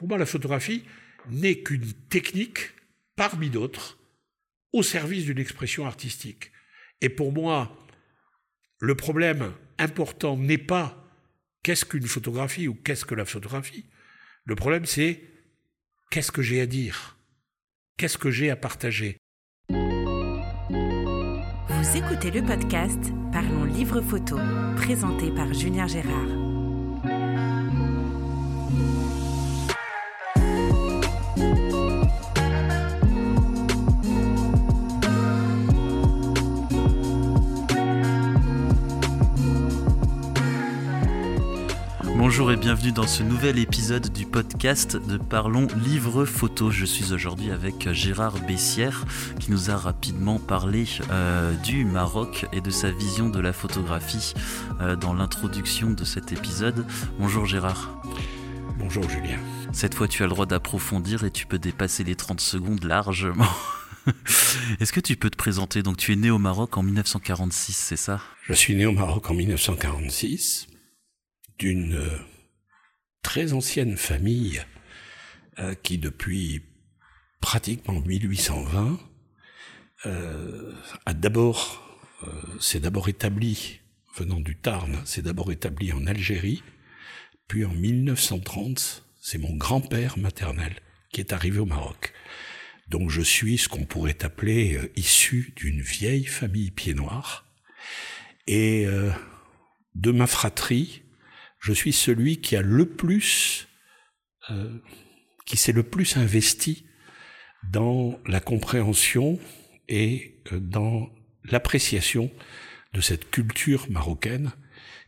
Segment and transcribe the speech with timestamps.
[0.00, 0.82] Pour moi, la photographie
[1.28, 2.70] n'est qu'une technique
[3.16, 3.98] parmi d'autres
[4.72, 6.52] au service d'une expression artistique.
[7.02, 7.76] Et pour moi,
[8.78, 11.06] le problème important n'est pas
[11.62, 13.84] qu'est-ce qu'une photographie ou qu'est-ce que la photographie.
[14.46, 15.22] Le problème, c'est
[16.10, 17.18] qu'est-ce que j'ai à dire?
[17.98, 19.18] Qu'est-ce que j'ai à partager?
[19.68, 19.76] Vous
[21.94, 24.38] écoutez le podcast Parlons Livre Photo,
[24.76, 26.39] présenté par Julien Gérard.
[42.40, 46.70] Bonjour et bienvenue dans ce nouvel épisode du podcast de Parlons Livre Photo.
[46.70, 49.04] Je suis aujourd'hui avec Gérard Bessière
[49.38, 54.32] qui nous a rapidement parlé euh, du Maroc et de sa vision de la photographie
[54.80, 56.86] euh, dans l'introduction de cet épisode.
[57.18, 58.00] Bonjour Gérard.
[58.78, 59.38] Bonjour Julien.
[59.74, 63.52] Cette fois tu as le droit d'approfondir et tu peux dépasser les 30 secondes largement.
[64.80, 65.82] Est-ce que tu peux te présenter?
[65.82, 68.22] Donc tu es né au Maroc en 1946, c'est ça?
[68.44, 70.68] Je suis né au Maroc en 1946
[71.58, 72.18] d'une euh,
[73.22, 74.62] très ancienne famille
[75.58, 76.62] euh, qui depuis
[77.40, 78.98] pratiquement 1820
[80.06, 80.72] euh,
[81.06, 81.86] a d'abord
[82.58, 83.80] s'est d'abord établi
[84.14, 86.62] venant du Tarn, s'est d'abord établi en Algérie,
[87.48, 90.80] puis en 1930, c'est mon grand-père maternel
[91.12, 92.12] qui est arrivé au Maroc.
[92.88, 97.46] Donc je suis ce qu'on pourrait appeler issu d'une vieille famille pied noir.
[98.46, 98.86] Et
[99.94, 101.02] de ma fratrie,
[101.60, 103.68] je suis celui qui a le plus,
[104.50, 104.78] euh,
[105.46, 106.86] qui s'est le plus investi
[107.70, 109.38] dans la compréhension
[109.88, 111.10] et euh, dans
[111.44, 112.30] l'appréciation
[112.94, 114.52] de cette culture marocaine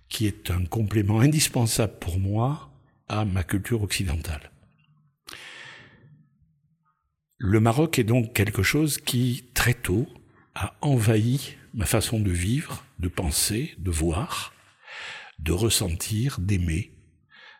[0.08, 2.70] qui est un complément indispensable pour moi
[3.08, 4.50] à ma culture occidentale.
[7.38, 10.06] Le Maroc est donc quelque chose qui, très tôt,
[10.54, 14.51] a envahi ma façon de vivre, de penser, de voir,
[15.38, 16.92] de ressentir, d'aimer,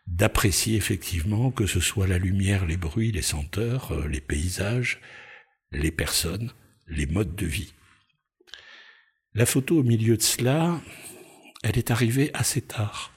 [0.07, 4.99] d'apprécier effectivement que ce soit la lumière, les bruits, les senteurs, euh, les paysages,
[5.71, 6.51] les personnes,
[6.87, 7.73] les modes de vie.
[9.33, 10.79] La photo au milieu de cela,
[11.63, 13.13] elle est arrivée assez tard.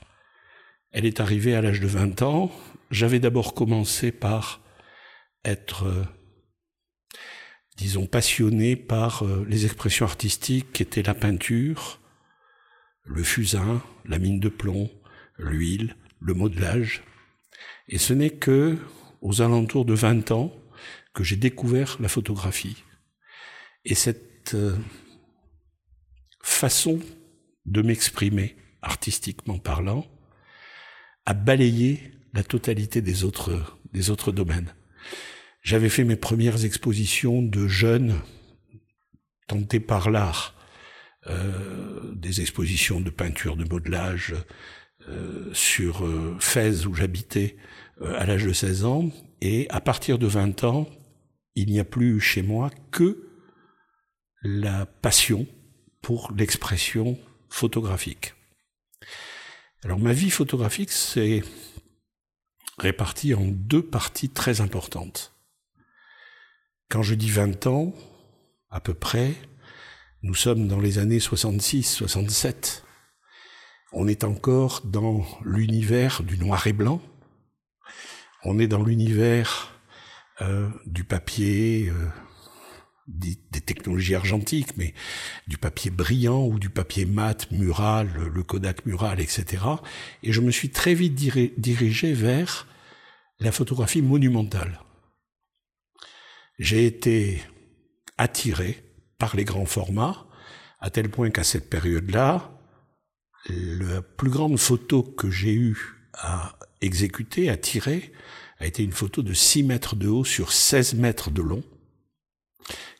[0.92, 2.50] Elle est arrivée à l'âge de 20 ans.
[2.90, 4.62] J'avais d'abord commencé par
[5.44, 6.04] être, euh,
[7.76, 12.00] disons, passionné par euh, les expressions artistiques qui étaient la peinture,
[13.06, 14.90] le fusain, la mine de plomb,
[15.38, 17.02] l'huile, le modelage.
[17.88, 18.78] Et ce n'est que
[19.20, 20.52] aux alentours de 20 ans
[21.14, 22.84] que j'ai découvert la photographie.
[23.84, 24.76] Et cette euh,
[26.42, 27.00] façon
[27.64, 30.06] de m'exprimer, artistiquement parlant,
[31.24, 34.74] a balayé la totalité des autres, des autres domaines.
[35.62, 38.20] J'avais fait mes premières expositions de jeunes
[39.48, 40.55] tentés par l'art
[41.28, 44.34] euh, des expositions de peinture, de modelage
[45.08, 47.56] euh, sur euh, Fès où j'habitais
[48.00, 49.10] à l'âge de 16 ans.
[49.40, 50.88] Et à partir de 20 ans,
[51.54, 53.28] il n'y a plus chez moi que
[54.42, 55.46] la passion
[56.02, 58.34] pour l'expression photographique.
[59.82, 61.42] Alors ma vie photographique s'est
[62.78, 65.34] répartie en deux parties très importantes.
[66.88, 67.94] Quand je dis 20 ans,
[68.70, 69.34] à peu près,
[70.22, 72.82] nous sommes dans les années 66-67.
[73.92, 77.00] On est encore dans l'univers du noir et blanc.
[78.44, 79.72] On est dans l'univers
[80.40, 82.08] euh, du papier, euh,
[83.06, 84.94] des, technologies argentiques, mais
[85.46, 89.64] du papier brillant ou du papier mat, mural, le Kodak mural, etc.
[90.22, 92.66] Et je me suis très vite dirigé vers
[93.40, 94.80] la photographie monumentale.
[96.58, 97.42] J'ai été
[98.18, 98.85] attiré
[99.18, 100.26] par les grands formats,
[100.80, 102.52] à tel point qu'à cette période-là,
[103.48, 105.78] la plus grande photo que j'ai eue
[106.14, 108.12] à exécuter, à tirer,
[108.58, 111.62] a été une photo de 6 mètres de haut sur 16 mètres de long,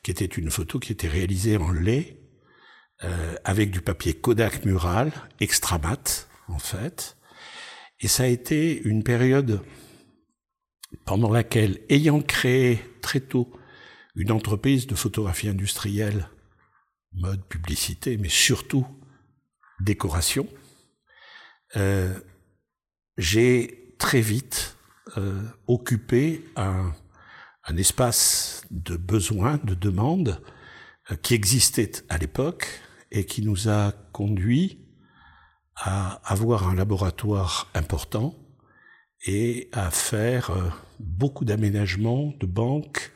[0.02, 2.20] qui était une photo qui était réalisée en lait,
[3.04, 7.16] euh, avec du papier Kodak mural, extra mat, en fait.
[8.00, 9.62] Et ça a été une période
[11.04, 13.52] pendant laquelle, ayant créé très tôt
[14.16, 16.28] une entreprise de photographie industrielle,
[17.12, 18.86] mode, publicité, mais surtout
[19.80, 20.48] décoration,
[21.76, 22.18] euh,
[23.18, 24.76] j'ai très vite
[25.18, 26.92] euh, occupé un,
[27.76, 30.40] espace de besoin, de demande,
[31.10, 32.80] euh, qui existait à l'époque
[33.10, 34.80] et qui nous a conduit
[35.76, 38.34] à avoir un laboratoire important
[39.26, 40.50] et à faire
[40.98, 43.12] beaucoup d'aménagements, de banques,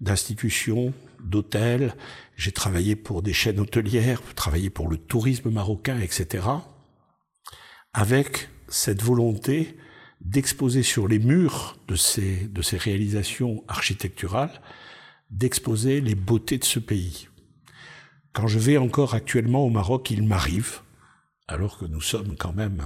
[0.00, 1.94] d'institutions, d'hôtels.
[2.36, 6.46] J'ai travaillé pour des chaînes hôtelières, travaillé pour le tourisme marocain, etc.
[7.92, 9.76] Avec cette volonté
[10.20, 14.60] d'exposer sur les murs de ces, de ces réalisations architecturales,
[15.30, 17.28] d'exposer les beautés de ce pays.
[18.32, 20.80] Quand je vais encore actuellement au Maroc, il m'arrive,
[21.46, 22.82] alors que nous sommes quand même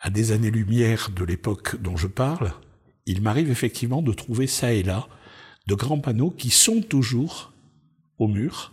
[0.00, 2.52] à des années-lumière de l'époque dont je parle,
[3.06, 5.08] il m'arrive effectivement de trouver ça et là
[5.66, 7.52] de grands panneaux qui sont toujours
[8.18, 8.72] au mur,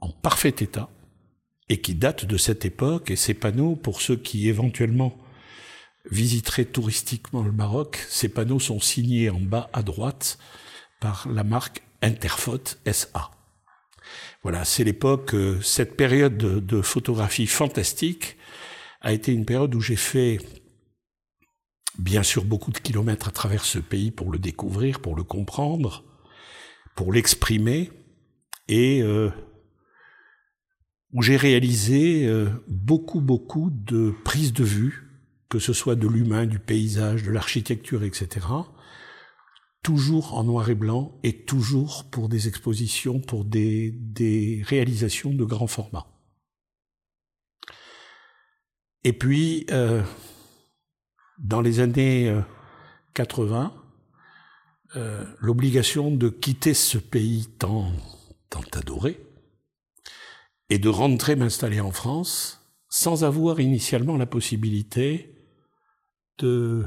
[0.00, 0.88] en parfait état,
[1.68, 3.10] et qui datent de cette époque.
[3.10, 5.16] Et ces panneaux, pour ceux qui éventuellement
[6.10, 10.38] visiteraient touristiquement le Maroc, ces panneaux sont signés en bas à droite
[11.00, 13.30] par la marque Interphot SA.
[14.42, 18.38] Voilà, c'est l'époque, euh, cette période de, de, photographie fantastique
[19.02, 20.38] a été une période où j'ai fait
[21.98, 26.04] bien sûr beaucoup de kilomètres à travers ce pays pour le découvrir, pour le comprendre,
[26.94, 27.90] pour l'exprimer,
[28.68, 29.30] et euh,
[31.12, 35.08] où j'ai réalisé euh, beaucoup, beaucoup de prises de vue,
[35.48, 38.46] que ce soit de l'humain, du paysage, de l'architecture, etc.,
[39.82, 45.66] toujours en noir et blanc et toujours pour des expositions, pour des, réalisations de grand
[45.66, 46.06] format.
[49.02, 50.02] Et puis, euh,
[51.40, 52.34] dans les années
[53.14, 57.92] 80, euh, euh, l'obligation de quitter ce pays tant,
[58.50, 59.20] tant adoré
[60.68, 65.34] et de rentrer m'installer en France sans avoir initialement la possibilité
[66.38, 66.84] de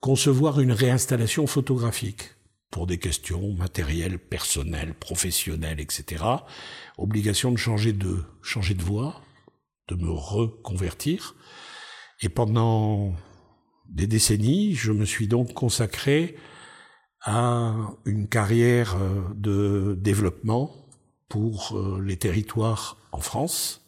[0.00, 2.34] concevoir une réinstallation photographique
[2.70, 6.24] pour des questions matérielles, personnelles, professionnelles, etc.
[6.98, 9.22] Obligation de changer de, changer de voie,
[9.88, 11.36] de me reconvertir.
[12.24, 13.14] Et pendant
[13.86, 16.36] des décennies, je me suis donc consacré
[17.20, 17.74] à
[18.06, 20.88] une carrière euh, de développement
[21.28, 23.82] pour euh, les territoires en France,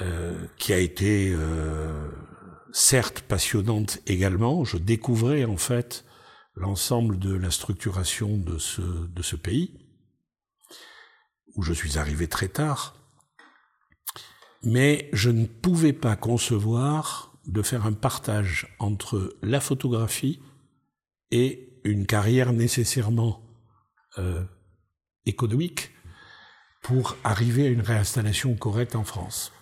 [0.00, 1.32] euh, qui a été
[2.72, 4.64] certes passionnante également.
[4.64, 6.04] Je découvrais en fait
[6.56, 9.86] l'ensemble de la structuration de ce pays,
[11.54, 13.03] où je suis arrivé très tard
[14.64, 20.40] mais je ne pouvais pas concevoir de faire un partage entre la photographie
[21.30, 23.42] et une carrière nécessairement
[24.18, 24.42] euh,
[25.26, 25.90] économique
[26.82, 29.52] pour arriver à une réinstallation correcte en France.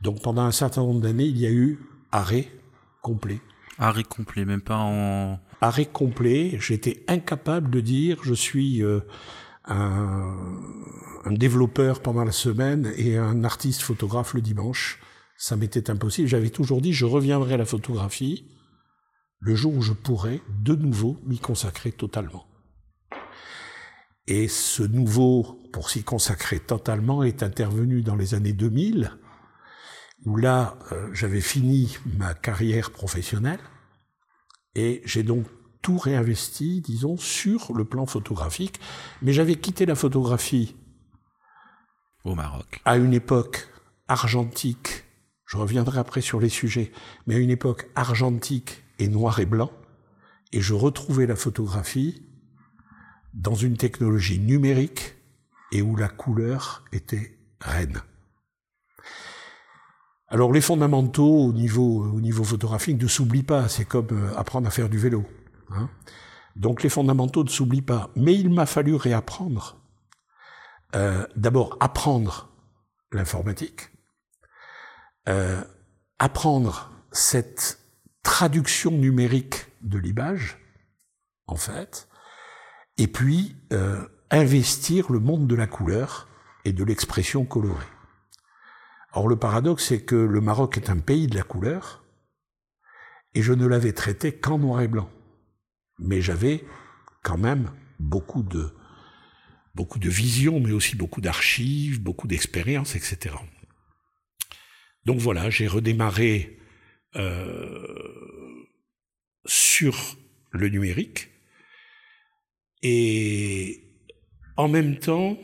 [0.00, 1.78] Donc pendant un certain nombre d'années, il y a eu
[2.10, 2.48] arrêt
[3.02, 3.40] complet.
[3.78, 5.38] Arrêt complet, même pas en...
[5.60, 9.00] Arrêt complet, j'étais incapable de dire je suis euh,
[9.70, 15.00] un, développeur pendant la semaine et un artiste photographe le dimanche.
[15.36, 16.28] Ça m'était impossible.
[16.28, 18.46] J'avais toujours dit, je reviendrai à la photographie
[19.38, 22.46] le jour où je pourrai de nouveau m'y consacrer totalement.
[24.26, 29.12] Et ce nouveau, pour s'y consacrer totalement, est intervenu dans les années 2000,
[30.26, 33.60] où là, euh, j'avais fini ma carrière professionnelle,
[34.74, 35.46] et j'ai donc
[35.82, 38.80] tout réinvesti, disons, sur le plan photographique.
[39.22, 40.76] Mais j'avais quitté la photographie
[42.24, 43.68] au Maroc à une époque
[44.08, 45.04] argentique.
[45.46, 46.92] Je reviendrai après sur les sujets,
[47.26, 49.70] mais à une époque argentique et noir et blanc.
[50.52, 52.22] Et je retrouvais la photographie
[53.34, 55.14] dans une technologie numérique
[55.72, 58.02] et où la couleur était reine.
[60.28, 64.68] Alors les fondamentaux au niveau, au niveau photographique ne s'oublient pas, c'est comme euh, apprendre
[64.68, 65.24] à faire du vélo.
[65.70, 65.88] Hein.
[66.56, 68.10] Donc les fondamentaux ne s'oublient pas.
[68.16, 69.76] Mais il m'a fallu réapprendre.
[70.94, 72.50] Euh, D'abord, apprendre
[73.12, 73.90] l'informatique,
[75.28, 75.62] euh,
[76.18, 77.80] apprendre cette
[78.22, 80.58] traduction numérique de l'image,
[81.46, 82.08] en fait,
[82.98, 86.28] et puis euh, investir le monde de la couleur
[86.64, 87.86] et de l'expression colorée.
[89.12, 92.04] Or le paradoxe, c'est que le Maroc est un pays de la couleur,
[93.34, 95.08] et je ne l'avais traité qu'en noir et blanc
[96.00, 96.64] mais j'avais
[97.22, 98.72] quand même beaucoup de
[99.74, 103.36] beaucoup de visions, mais aussi beaucoup d'archives, beaucoup d'expériences, etc.
[105.04, 106.58] Donc voilà, j'ai redémarré
[107.16, 108.66] euh,
[109.46, 110.16] sur
[110.50, 111.28] le numérique
[112.82, 113.84] et
[114.56, 115.38] en même temps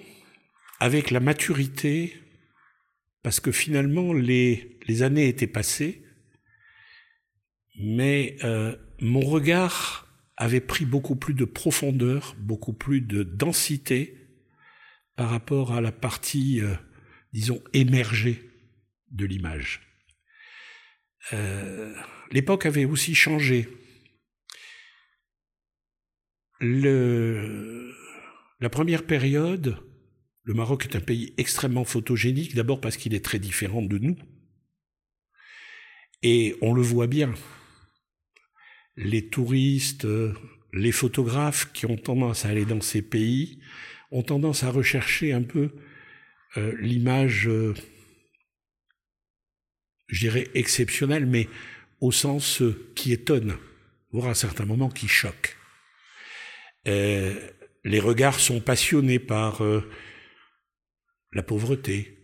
[0.81, 2.15] avec la maturité,
[3.23, 6.03] parce que finalement les, les années étaient passées,
[7.79, 10.06] mais euh, mon regard
[10.37, 14.16] avait pris beaucoup plus de profondeur, beaucoup plus de densité
[15.16, 16.75] par rapport à la partie, euh,
[17.33, 18.50] disons, émergée
[19.11, 19.81] de l'image.
[21.33, 21.95] Euh,
[22.31, 23.69] L'époque avait aussi changé.
[26.61, 27.93] le,
[28.61, 29.76] la première période,
[30.43, 34.16] le Maroc est un pays extrêmement photogénique, d'abord parce qu'il est très différent de nous.
[36.23, 37.35] Et on le voit bien.
[38.97, 40.07] Les touristes,
[40.73, 43.59] les photographes qui ont tendance à aller dans ces pays
[44.11, 45.71] ont tendance à rechercher un peu
[46.57, 47.75] euh, l'image, euh,
[50.09, 51.49] je dirais, exceptionnelle, mais
[52.00, 53.57] au sens euh, qui étonne,
[54.12, 55.57] voire à certains moments qui choque.
[56.85, 59.62] les regards sont passionnés par
[61.33, 62.17] la pauvreté,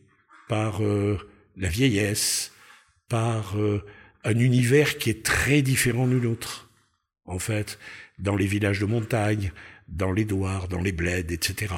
[0.49, 2.53] par la vieillesse,
[3.09, 3.57] par
[4.25, 6.71] un univers qui est très différent du nôtre,
[7.25, 7.79] en fait,
[8.19, 9.53] dans les villages de montagne,
[9.89, 11.75] dans les douars, dans les bleds, etc.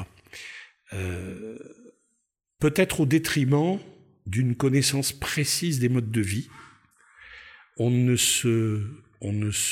[0.93, 1.57] Euh,
[2.59, 3.79] peut-être au détriment
[4.25, 6.49] d'une connaissance précise des modes de vie.
[7.77, 8.81] On ne se,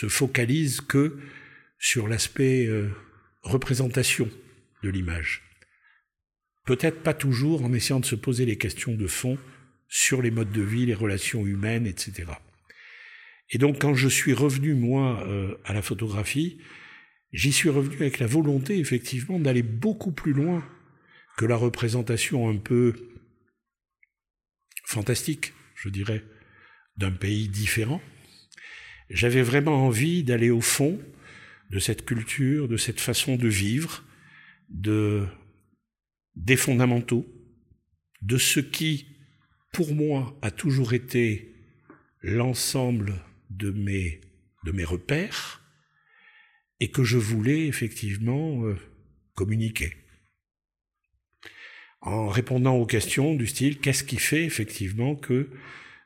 [0.10, 1.18] focalise que
[1.80, 2.90] sur l'aspect euh,
[3.42, 4.30] représentation
[4.84, 5.42] de l'image.
[6.66, 9.38] Peut-être pas toujours en essayant de se poser les questions de fond
[9.88, 12.26] sur les modes de vie, les relations humaines, etc.
[13.54, 16.58] Et donc quand je suis revenu, moi, euh, à la photographie,
[17.32, 20.68] j'y suis revenu avec la volonté, effectivement, d'aller beaucoup plus loin
[21.38, 22.96] que la représentation un peu
[24.86, 26.24] fantastique, je dirais,
[26.98, 28.02] d'un pays différent.
[29.12, 31.00] J'avais vraiment envie d'aller au fond
[31.70, 34.04] de cette culture, de cette façon de vivre,
[34.70, 35.28] de,
[36.36, 37.28] des fondamentaux,
[38.24, 39.08] de ce qui,
[39.74, 41.54] pour moi, a toujours été
[42.24, 43.14] l'ensemble
[43.58, 44.22] de mes,
[44.66, 45.62] de mes repères
[46.80, 48.76] et que je voulais effectivement euh,
[49.36, 49.94] communiquer.
[52.02, 55.50] En répondant aux questions du style qu'est-ce qui fait effectivement que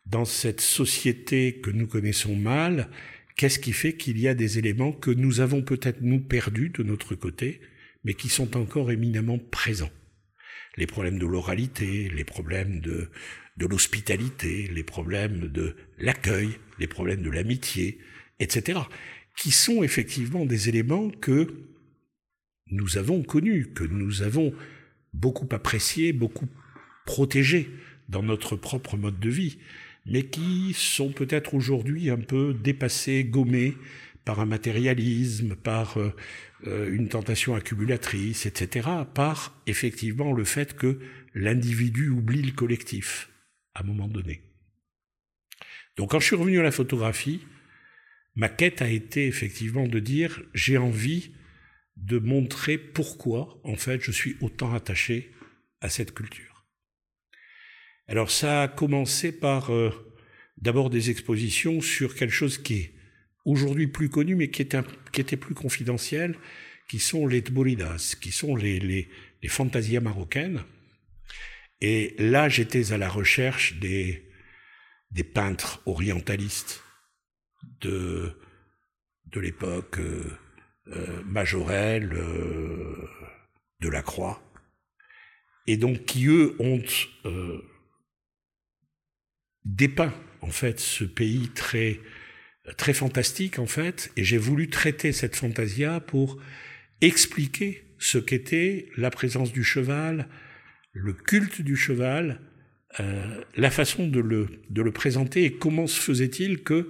[0.05, 2.89] dans cette société que nous connaissons mal,
[3.35, 6.83] qu'est-ce qui fait qu'il y a des éléments que nous avons peut-être nous perdus de
[6.83, 7.61] notre côté,
[8.03, 9.91] mais qui sont encore éminemment présents?
[10.77, 13.09] Les problèmes de l'oralité, les problèmes de,
[13.57, 17.99] de l'hospitalité, les problèmes de l'accueil, les problèmes de l'amitié,
[18.39, 18.79] etc.,
[19.35, 21.47] qui sont effectivement des éléments que
[22.69, 24.53] nous avons connus, que nous avons
[25.13, 26.47] beaucoup appréciés, beaucoup
[27.05, 27.69] protégés
[28.09, 29.57] dans notre propre mode de vie,
[30.05, 33.75] mais qui sont peut-être aujourd'hui un peu dépassés, gommés
[34.23, 36.13] par un matérialisme, par euh,
[36.65, 40.99] euh, une tentation accumulatrice, etc., par effectivement le fait que
[41.33, 43.29] l'individu oublie le collectif
[43.77, 44.41] à un moment donné.
[45.95, 47.41] Donc quand je suis revenu à la photographie,
[48.35, 51.31] ma quête a été effectivement de dire j'ai envie
[51.95, 55.31] de montrer pourquoi en fait je suis autant attaché
[55.81, 56.65] à cette culture.
[58.07, 59.91] Alors ça a commencé par euh,
[60.57, 62.93] d'abord des expositions sur quelque chose qui est
[63.45, 66.35] aujourd'hui plus connu mais qui, était plus confidentiel,
[66.89, 69.09] qui sont les tbolidas, qui sont les, les,
[69.41, 70.63] les fantasias marocaines.
[71.81, 74.23] Et là, j'étais à la recherche des,
[75.33, 76.83] peintres orientalistes
[77.81, 78.35] de,
[79.35, 80.31] l'époque euh,
[80.87, 83.07] euh Majorelle, euh,
[83.79, 84.41] de la Croix,
[85.67, 86.81] et donc qui, eux, ont
[89.65, 91.99] dépeint, en fait, ce pays très,
[92.77, 96.41] très fantastique, en fait, et j'ai voulu traiter cette fantasia pour
[97.01, 100.27] expliquer ce qu'était la présence du cheval,
[100.97, 102.39] le culte du cheval,
[102.99, 106.89] euh, la façon de le, de le présenter et comment se faisait-il que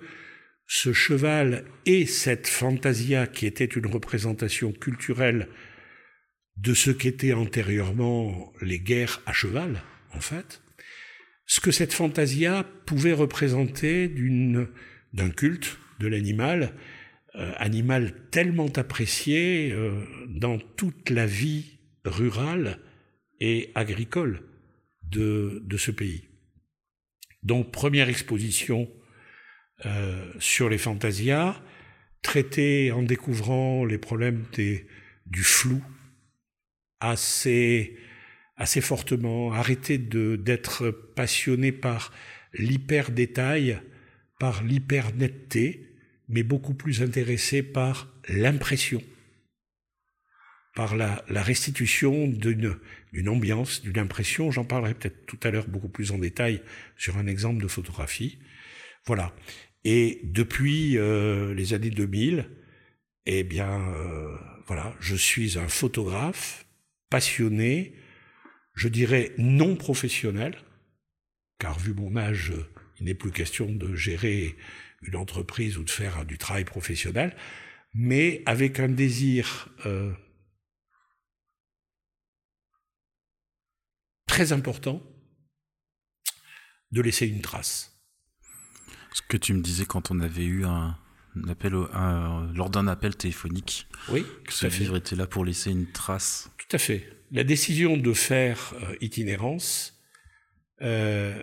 [0.68, 5.48] ce cheval et cette fantasia qui était une représentation culturelle
[6.58, 9.82] de ce qu'étaient antérieurement les guerres à cheval,
[10.14, 10.62] en fait,
[11.46, 14.68] ce que cette fantasia pouvait représenter d'une,
[15.14, 16.74] d'un culte de l'animal,
[17.36, 19.92] euh, animal tellement apprécié euh,
[20.28, 22.80] dans toute la vie rurale
[23.40, 24.44] et agricole
[25.04, 26.28] de, de ce pays.
[27.44, 28.90] Donc première exposition
[29.86, 31.62] euh, sur les fantasias,
[32.22, 35.84] traitée en découvrant les problèmes du flou
[37.00, 37.98] assez,
[38.56, 42.12] assez fortement, arrêter d'être passionné par
[42.54, 43.80] l'hyper détail,
[44.40, 45.96] par l'hyper netteté,
[46.28, 49.02] mais beaucoup plus intéressé par l'impression,
[50.78, 54.52] par la, la restitution d'une ambiance, d'une impression.
[54.52, 56.62] J'en parlerai peut-être tout à l'heure beaucoup plus en détail
[56.96, 58.38] sur un exemple de photographie.
[59.08, 59.34] Voilà.
[59.84, 62.48] Et depuis euh, les années 2000,
[63.26, 66.68] eh bien, euh, voilà, je suis un photographe
[67.10, 67.96] passionné,
[68.76, 70.58] je dirais non professionnel,
[71.58, 72.54] car vu mon âge,
[73.00, 74.56] il n'est plus question de gérer
[75.02, 77.36] une entreprise ou de faire du travail professionnel,
[77.96, 80.14] mais avec un désir euh,
[84.38, 85.02] très important
[86.92, 87.92] de laisser une trace.
[89.12, 90.96] Ce que tu me disais quand on avait eu un,
[91.50, 93.88] appel lors d'un appel téléphonique.
[94.10, 96.52] Oui, que ce livre était là pour laisser une trace.
[96.60, 97.10] Tout à fait.
[97.32, 100.00] La décision de faire euh, itinérance
[100.84, 101.42] euh,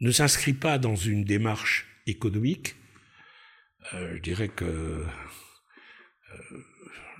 [0.00, 2.76] ne s'inscrit pas dans une démarche économique.
[3.94, 5.06] Euh, je dirais que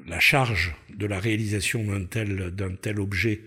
[0.05, 3.43] la charge de la réalisation d'un tel, d'un tel objet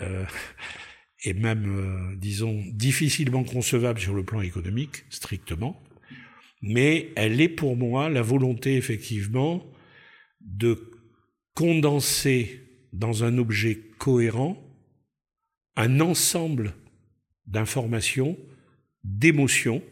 [1.24, 5.82] est même, disons, difficilement concevable sur le plan économique, strictement.
[6.62, 9.64] Mais elle est pour moi la volonté effectivement
[10.40, 10.90] de
[11.54, 14.62] condenser dans un objet cohérent
[15.76, 16.74] un ensemble
[17.46, 18.36] d'informations,
[19.04, 19.82] d'émotions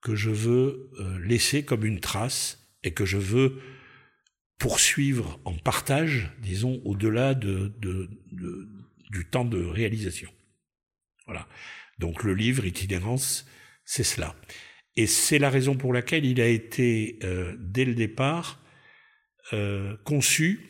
[0.00, 3.60] que je veux euh, laisser comme une trace et que je veux
[4.58, 7.72] poursuivre en partage, disons, au-delà de,
[9.16, 10.30] du temps de réalisation.
[11.26, 11.48] Voilà.
[11.98, 13.46] Donc le livre Itinérance,
[13.84, 14.36] c'est cela.
[14.96, 18.62] Et c'est la raison pour laquelle il a été, euh, dès le départ,
[19.52, 20.60] euh, conçu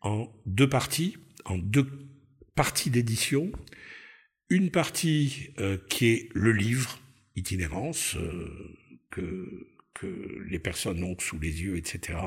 [0.00, 1.86] en deux parties, en deux
[2.54, 3.50] parties d'édition.
[4.50, 7.00] Une partie euh, qui est le livre,
[7.36, 8.16] itinérance,
[9.10, 9.70] que,
[10.50, 12.18] les personnes ont sous les yeux, etc.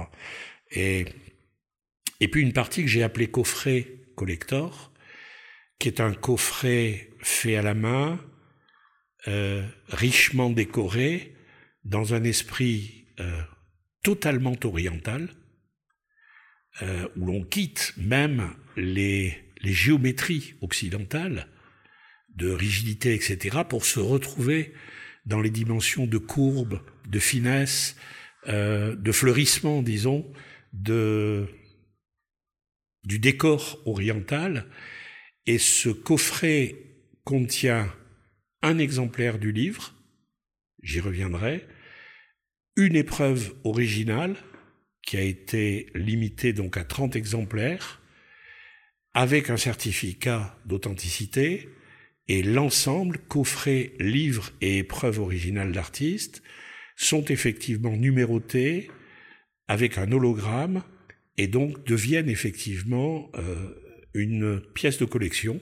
[0.71, 1.05] Et,
[2.19, 4.91] et puis une partie que j'ai appelée coffret collector,
[5.79, 8.19] qui est un coffret fait à la main,
[9.89, 11.37] richement décoré,
[11.87, 13.41] dans un esprit euh,
[14.03, 15.29] totalement oriental,
[16.81, 21.47] euh, où l'on quitte même les, les, géométries occidentales
[22.35, 24.73] de rigidité, etc., pour se retrouver
[25.25, 27.95] dans les dimensions de courbe, de finesse,
[28.47, 30.31] euh, de fleurissement, disons,
[30.73, 31.47] de,
[33.03, 34.67] du décor oriental.
[35.47, 36.75] Et ce coffret
[37.23, 37.91] contient
[38.61, 39.95] un exemplaire du livre,
[40.83, 41.65] j'y reviendrai,
[42.75, 44.35] une épreuve originale
[45.01, 48.01] qui a été limitée donc à 30 exemplaires
[49.13, 51.69] avec un certificat d'authenticité
[52.27, 56.43] et l'ensemble, coffret, livre et épreuve originale d'artiste,
[56.97, 58.91] sont effectivement numérotés
[59.69, 60.83] avec un hologramme
[61.37, 63.86] et donc deviennent effectivement euh,
[64.17, 65.61] une pièce de collection,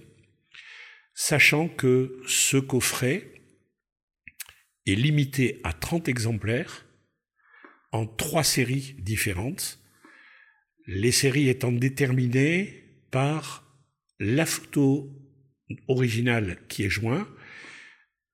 [1.13, 3.31] sachant que ce coffret
[4.85, 6.85] est limité à 30 exemplaires
[7.91, 9.79] en trois séries différentes,
[10.87, 13.63] les séries étant déterminées par
[14.19, 15.09] la photo
[15.87, 17.27] originale qui est jointe.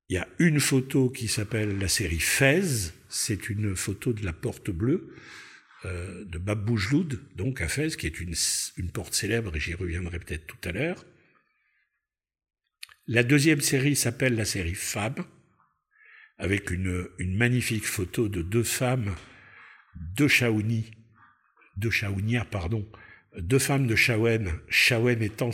[0.09, 4.33] Il y a une photo qui s'appelle la série Fez, c'est une photo de la
[4.33, 5.13] porte bleue
[5.85, 8.35] euh, de Bab Boujloud, donc à Fez, qui est une,
[8.77, 11.05] une porte célèbre, et j'y reviendrai peut-être tout à l'heure.
[13.07, 15.25] La deuxième série s'appelle la série Femme,
[16.37, 19.15] avec une, une magnifique photo de deux femmes
[19.95, 20.91] de Shaouni,
[21.77, 22.87] de Shaounia, pardon,
[23.37, 25.51] deux femmes de Shawen, Shawen étant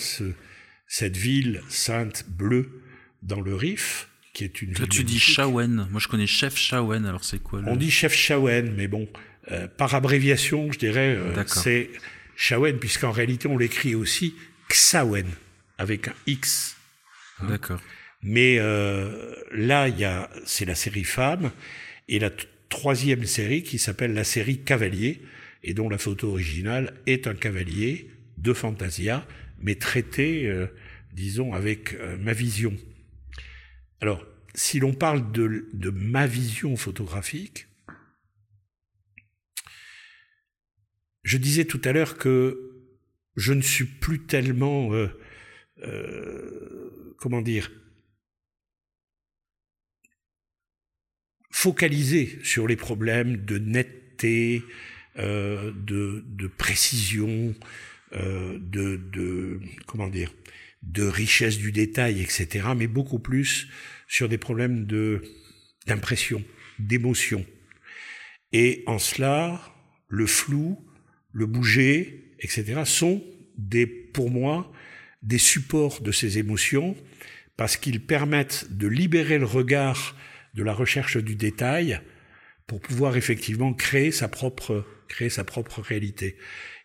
[0.87, 2.81] cette ville sainte bleue
[3.21, 7.05] dans le Rif, qui est une Toi, tu dis Shawen, moi je connais chef Shawen,
[7.05, 9.09] alors c'est quoi On dit chef Shawen, mais bon,
[9.51, 11.89] euh, par abréviation, je dirais, euh, c'est
[12.35, 14.35] Shawen, puisqu'en réalité on l'écrit aussi
[14.69, 15.27] Xawen,
[15.77, 16.77] avec un X.
[17.39, 17.47] Hein.
[17.49, 17.81] D'accord.
[18.23, 21.51] Mais euh, là, il y a, c'est la série Femme,
[22.07, 22.31] et la
[22.69, 25.21] troisième série qui s'appelle la série Cavalier,
[25.63, 29.25] et dont la photo originale est un cavalier de Fantasia,
[29.59, 30.67] mais traité, euh,
[31.13, 32.75] disons, avec euh, ma vision.
[34.01, 37.66] Alors, si l'on parle de, de, ma vision photographique,
[41.27, 42.71] je disais tout à l'heure que
[43.35, 45.09] je ne suis plus tellement, euh,
[47.17, 47.69] comment dire,
[51.51, 54.63] focalisé sur les problèmes de netteté,
[55.19, 57.53] euh, de, de, précision,
[58.13, 60.33] euh, de, de, comment dire,
[60.81, 63.67] de richesse du détail, etc., mais beaucoup plus
[64.07, 65.21] sur des problèmes de
[65.87, 66.41] d'impression,
[66.79, 67.45] d'émotion.
[68.53, 69.61] Et en cela,
[70.07, 70.86] le flou,
[71.37, 73.23] le bouger, etc., sont
[74.11, 74.71] pour moi,
[75.21, 76.95] des supports de ces émotions
[77.57, 80.15] parce qu'ils permettent de libérer le regard
[80.55, 82.01] de la recherche du détail
[82.65, 86.37] pour pouvoir effectivement créer sa propre, créer sa propre réalité.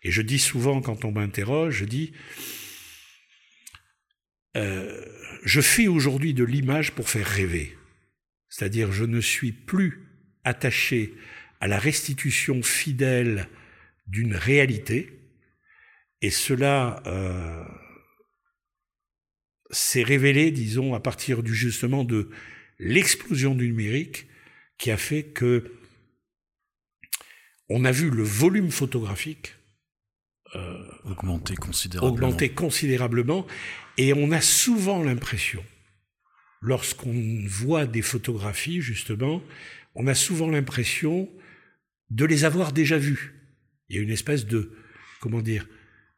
[0.03, 2.13] Et je dis souvent quand on m'interroge, je dis,
[4.55, 5.03] euh,
[5.43, 7.75] je fais aujourd'hui de l'image pour faire rêver.
[8.49, 10.05] C'est-à-dire, je ne suis plus
[10.43, 11.15] attaché
[11.59, 13.47] à la restitution fidèle
[14.07, 15.19] d'une réalité.
[16.21, 17.63] Et cela euh,
[19.71, 22.29] s'est révélé, disons, à partir du justement de
[22.79, 24.27] l'explosion du numérique
[24.77, 25.71] qui a fait que
[27.69, 29.55] on a vu le volume photographique
[30.55, 32.13] euh, augmenter considérablement.
[32.13, 33.47] Augmenter considérablement,
[33.97, 35.63] et on a souvent l'impression,
[36.61, 39.41] lorsqu'on voit des photographies justement,
[39.95, 41.29] on a souvent l'impression
[42.09, 43.32] de les avoir déjà vues.
[43.93, 44.71] Il y a une espèce de,
[45.21, 45.67] comment dire,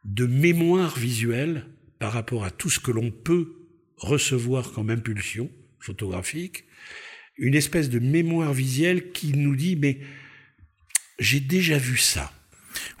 [0.06, 1.66] de mémoire visuelle
[1.98, 3.52] par rapport à tout ce que l'on peut
[3.98, 6.64] recevoir comme impulsion photographique,
[7.36, 10.00] une espèce de mémoire visuelle qui nous dit mais
[11.18, 12.32] j'ai déjà vu ça.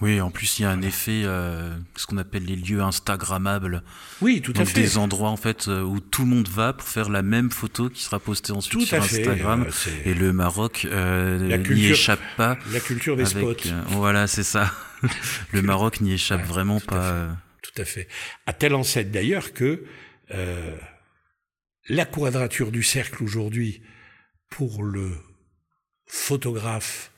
[0.00, 3.82] Oui, en plus il y a un effet, euh, ce qu'on appelle les lieux instagrammables.
[4.20, 4.80] Oui, tout à fait.
[4.80, 7.88] Des endroits en fait euh, où tout le monde va pour faire la même photo
[7.88, 9.66] qui sera postée ensuite sur Instagram.
[9.66, 12.58] Euh, et le Maroc n'y échappe pas.
[12.72, 13.54] La culture des spots.
[13.88, 14.72] voilà, c'est ça.
[15.52, 17.28] le Maroc n'y échappe vraiment pas.
[17.62, 18.08] Tout à fait.
[18.46, 19.84] À tel enseigne d'ailleurs que
[21.88, 23.82] la quadrature du cercle aujourd'hui
[24.50, 25.12] pour le
[26.06, 27.12] photographe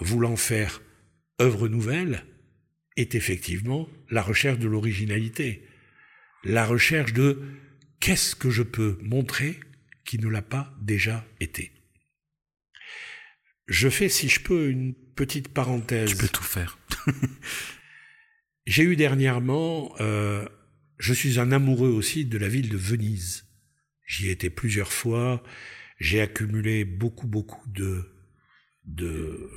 [0.00, 0.80] voulant faire
[1.44, 2.24] œuvre nouvelle
[2.96, 5.66] est effectivement la recherche de l'originalité,
[6.42, 7.42] la recherche de
[8.00, 9.60] qu'est-ce que je peux montrer
[10.04, 11.72] qui ne l'a pas déjà été.
[13.66, 16.10] Je fais, si je peux, une petite parenthèse.
[16.10, 16.78] Tu peux tout faire.
[18.66, 20.46] J'ai eu dernièrement, euh,
[20.98, 23.46] je suis un amoureux aussi de la ville de Venise.
[24.06, 25.42] J'y ai été plusieurs fois.
[25.98, 28.10] J'ai accumulé beaucoup, beaucoup de,
[28.84, 29.50] de,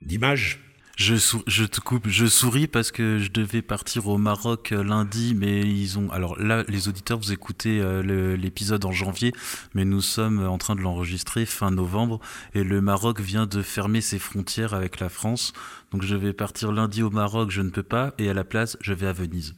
[0.00, 0.58] d'images
[0.96, 1.14] je,
[1.46, 5.60] je te coupe, je souris parce que je devais partir au Maroc euh, lundi, mais
[5.60, 6.10] ils ont.
[6.10, 9.32] Alors là, les auditeurs, vous écoutez euh, l'épisode en janvier,
[9.74, 12.18] mais nous sommes en train de l'enregistrer fin novembre
[12.54, 15.52] et le Maroc vient de fermer ses frontières avec la France.
[15.92, 18.78] Donc je vais partir lundi au Maroc, je ne peux pas, et à la place,
[18.80, 19.54] je vais à Venise.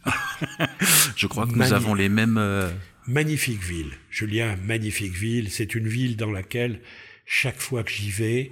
[1.16, 2.36] je crois que nous avons les mêmes.
[2.36, 2.68] Euh,
[3.06, 5.52] magnifique ville, Julien, magnifique ville.
[5.52, 6.80] C'est une ville dans laquelle
[7.26, 8.50] chaque fois que j'y vais,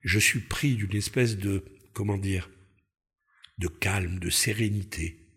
[0.00, 1.62] je suis pris d'une espèce de
[1.92, 2.50] comment dire,
[3.58, 5.28] de calme, de sérénité,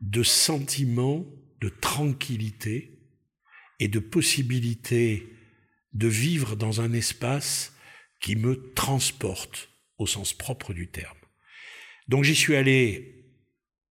[0.00, 1.26] de sentiment
[1.60, 2.98] de tranquillité
[3.80, 5.28] et de possibilité
[5.92, 7.74] de vivre dans un espace
[8.20, 11.16] qui me transporte au sens propre du terme.
[12.08, 13.24] Donc j'y suis allé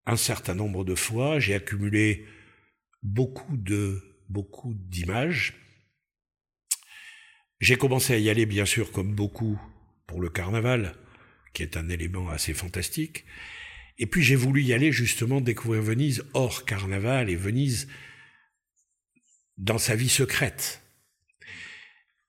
[0.06, 2.26] un certain nombre de fois, j'ai accumulé
[3.04, 5.54] beaucoup de beaucoup d'images.
[7.60, 9.60] J'ai commencé à y aller bien sûr comme beaucoup
[10.06, 10.96] pour le carnaval,
[11.53, 13.25] qui est un élément assez fantastique.
[13.97, 17.88] Et puis j'ai voulu y aller justement découvrir Venise hors carnaval et Venise
[19.57, 20.81] dans sa vie secrète.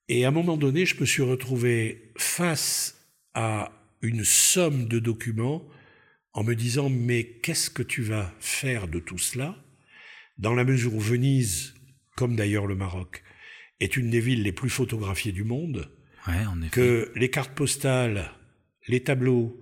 [0.09, 5.69] Et à un moment donné, je me suis retrouvé face à une somme de documents
[6.33, 9.63] en me disant mais qu'est-ce que tu vas faire de tout cela?
[10.39, 11.75] Dans la mesure où Venise,
[12.17, 13.23] comme d'ailleurs le Maroc,
[13.81, 15.91] est une des villes les plus photographiées du monde,
[16.71, 18.31] que les cartes postales
[18.89, 19.57] les tableaux,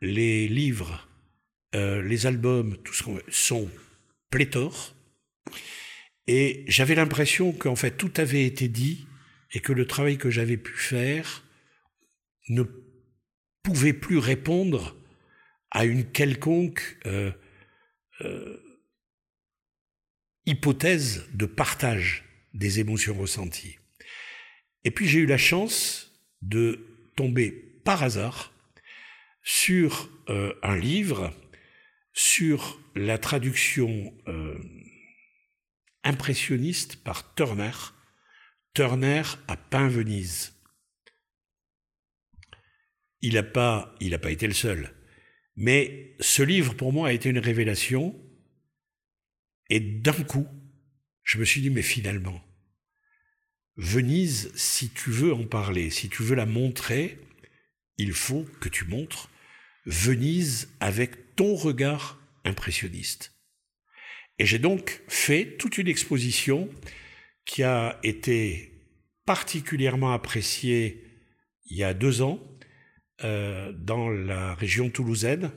[0.00, 1.08] les livres,
[1.74, 3.70] euh, les albums, tout ce sont
[4.30, 4.94] pléthores.
[6.26, 9.06] Et j'avais l'impression qu'en fait tout avait été dit
[9.52, 11.44] et que le travail que j'avais pu faire
[12.48, 12.64] ne
[13.62, 14.96] pouvait plus répondre
[15.70, 17.30] à une quelconque euh,
[18.22, 18.56] euh,
[20.46, 23.78] hypothèse de partage des émotions ressenties.
[24.84, 28.52] Et puis j'ai eu la chance de tomber par hasard
[29.42, 31.32] sur euh, un livre
[32.12, 34.58] sur la traduction euh,
[36.04, 37.72] impressionniste par Turner.
[38.74, 40.52] Turner a peint Venise.
[43.22, 44.94] Il n'a pas, il pas été le seul.
[45.56, 48.14] Mais ce livre, pour moi, a été une révélation.
[49.70, 50.46] Et d'un coup,
[51.22, 52.44] je me suis dit, mais finalement,
[53.76, 57.18] Venise, si tu veux en parler, si tu veux la montrer,
[57.98, 59.30] il faut que tu montres
[59.86, 63.32] Venise avec ton regard impressionniste.
[64.38, 66.68] Et j'ai donc fait toute une exposition
[67.46, 68.72] qui a été
[69.24, 71.04] particulièrement appréciée
[71.70, 72.38] il y a deux ans
[73.24, 75.50] euh, dans la région toulousaine.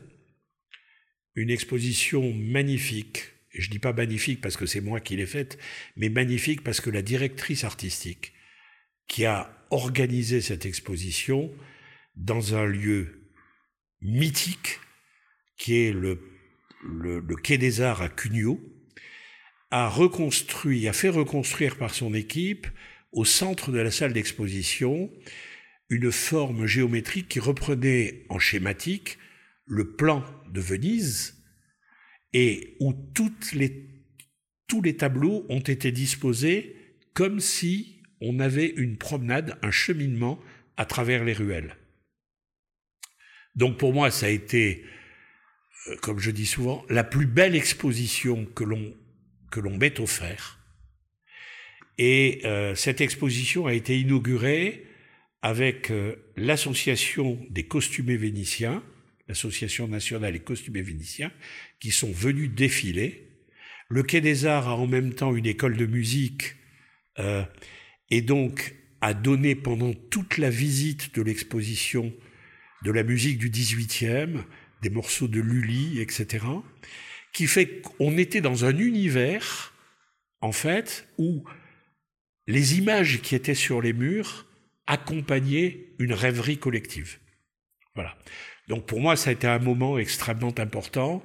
[1.36, 3.24] Une exposition magnifique.
[3.54, 5.60] Et je dis pas magnifique parce que c'est moi qui l'ai faite,
[5.98, 8.34] mais magnifique parce que la directrice artistique
[9.08, 11.52] qui a organisé cette exposition
[12.16, 13.30] dans un lieu
[14.02, 14.80] mythique
[15.58, 16.20] qui est le,
[17.44, 18.60] Quai des Arts à Cugnot,
[19.70, 22.68] a reconstruit, a fait reconstruire par son équipe
[23.12, 25.12] au centre de la salle d'exposition
[25.90, 29.18] une forme géométrique qui reprenait en schématique
[29.66, 31.44] le plan de Venise
[32.34, 33.90] et où toutes les,
[34.68, 36.76] tous les tableaux ont été disposés
[37.14, 40.40] comme si on avait une promenade, un cheminement
[40.78, 41.76] à travers les ruelles.
[43.56, 44.84] Donc pour moi, ça a été,
[45.88, 48.94] euh, comme je dis souvent, la plus belle exposition que l'on
[49.52, 50.60] que l'on m'ait offert.
[51.98, 54.88] Et euh, cette exposition a été inaugurée
[55.42, 58.84] avec euh, l'association des costumés vénitiens,
[59.28, 61.32] l'association nationale des costumés vénitiens,
[61.80, 63.28] qui sont venus défiler.
[63.90, 66.56] Le Quai des Arts a en même temps une école de musique
[67.20, 67.44] euh,
[68.10, 72.14] et donc a donné pendant toute la visite de l'exposition
[72.84, 74.44] de la musique du 18e,
[74.82, 76.46] des morceaux de Lully, etc.,
[77.34, 79.74] qui fait qu'on était dans un univers,
[80.42, 81.44] en fait, où
[82.48, 84.48] les images qui étaient sur les murs
[84.88, 87.20] accompagnaient une rêverie collective.
[87.96, 88.18] Voilà.
[88.68, 91.24] Donc pour moi, ça a été un moment extrêmement important.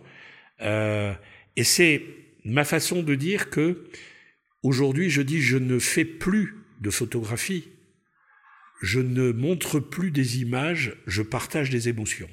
[0.61, 1.13] Euh,
[1.57, 2.03] et c'est
[2.45, 3.89] ma façon de dire que
[4.63, 7.69] aujourd'hui, je dis, je ne fais plus de photographie.
[8.83, 12.29] Je ne montre plus des images, je partage des émotions.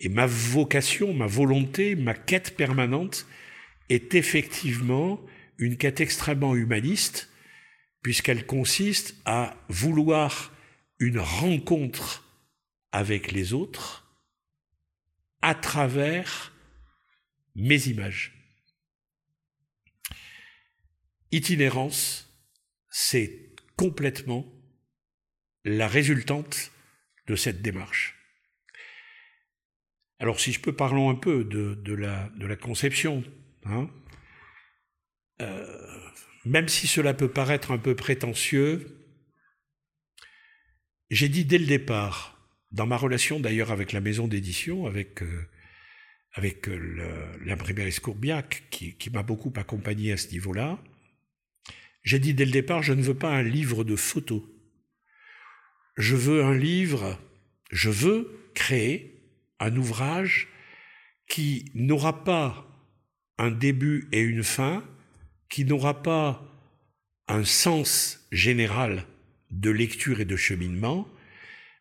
[0.00, 3.26] Et ma vocation, ma volonté, ma quête permanente
[3.88, 5.24] est effectivement
[5.56, 7.30] une quête extrêmement humaniste,
[8.02, 10.54] puisqu'elle consiste à vouloir
[11.00, 12.24] une rencontre
[12.92, 14.08] avec les autres
[15.42, 16.54] à travers
[17.54, 18.34] mes images.
[21.32, 22.32] Itinérance,
[22.90, 24.46] c'est complètement
[25.64, 26.72] la résultante
[27.26, 28.16] de cette démarche.
[30.18, 33.22] Alors si je peux parlons un peu de, la, conception.
[33.64, 33.88] Hein.
[35.40, 36.00] Euh,
[36.44, 39.04] même si cela peut paraître un peu prétentieux,
[41.10, 42.36] j'ai dit dès le départ,
[42.72, 45.48] dans ma relation d'ailleurs avec la maison d'édition, avec, euh,
[46.32, 50.82] avec l'imprimerie Scourbiac, qui m'a beaucoup accompagné à ce niveau-là,
[52.02, 54.42] j'ai dit dès le départ, je ne veux pas un livre de photos.
[55.98, 57.18] Je veux un livre,
[57.72, 59.20] je veux créer
[59.58, 60.46] un ouvrage
[61.28, 62.64] qui n'aura pas
[63.36, 64.84] un début et une fin,
[65.48, 66.44] qui n'aura pas
[67.26, 69.06] un sens général
[69.50, 71.08] de lecture et de cheminement,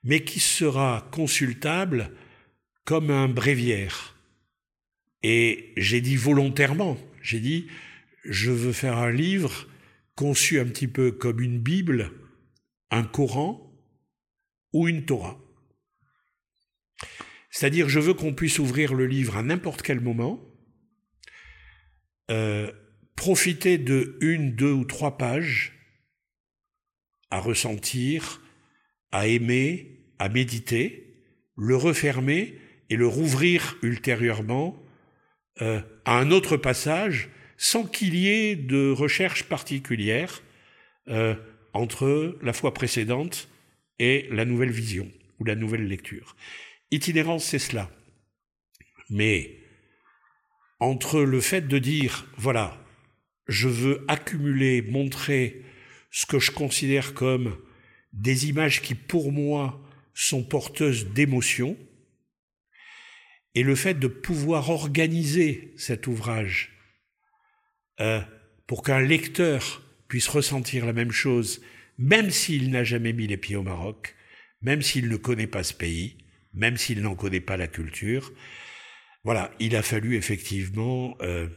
[0.04, 2.12] mais qui sera consultable
[2.86, 4.16] comme un bréviaire.
[5.22, 7.68] Et j'ai dit volontairement, j'ai dit,
[8.26, 9.68] je veux faire un livre
[10.16, 12.12] conçu un petit peu comme une Bible,
[12.90, 13.67] un Coran
[14.74, 15.38] ou une Torah.
[17.50, 20.40] C'est-à-dire, je veux qu'on puisse ouvrir le livre à n'importe quel moment,
[22.30, 22.72] euh,
[23.16, 25.74] profiter de une, deux ou trois pages
[27.32, 28.42] à ressentir,
[29.12, 31.08] à aimer, à méditer,
[31.58, 34.82] le refermer et le rouvrir ultérieurement
[35.62, 40.44] euh, à un autre passage sans qu'il y ait de recherche particulière
[41.08, 41.36] euh,
[41.74, 43.50] entre la fois précédente
[44.00, 46.36] et la nouvelle vision ou la nouvelle lecture.
[46.92, 47.92] Itinérance, c'est cela.
[49.10, 49.58] Mais
[50.80, 52.78] entre le fait de dire, voilà,
[53.48, 55.64] je veux accumuler, montrer
[56.12, 57.58] ce que je considère comme
[58.14, 59.82] des images qui, pour moi,
[60.14, 61.78] sont porteuses d'émotions,
[63.54, 66.78] et le fait de pouvoir organiser cet ouvrage
[68.00, 68.22] euh,
[68.68, 71.62] pour qu'un lecteur puisse ressentir la même chose,
[71.98, 74.16] même s'il n'a jamais mis les pieds au Maroc,
[74.62, 76.18] même s'il ne connaît pas ce pays,
[76.54, 78.34] même s'il n'en connaît pas la culture.
[79.24, 81.48] Voilà, il a fallu effectivement euh,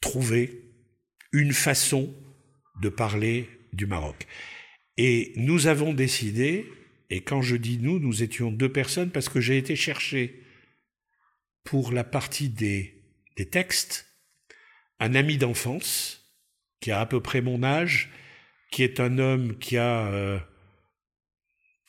[0.00, 0.62] trouver
[1.32, 2.14] une façon
[2.80, 4.26] de parler du Maroc.
[4.96, 6.66] Et nous avons décidé,
[7.10, 10.42] et quand je dis nous, nous étions deux personnes parce que j'ai été chercher
[11.64, 13.02] pour la partie des,
[13.36, 14.06] des textes
[15.00, 16.32] un ami d'enfance
[16.80, 18.10] qui a à peu près mon âge,
[18.70, 20.38] qui est un homme qui a euh,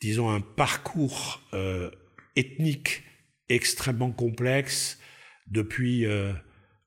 [0.02, 1.90] disons, un parcours euh,
[2.36, 3.04] ethnique
[3.50, 5.00] extrêmement complexe
[5.48, 6.34] depuis euh,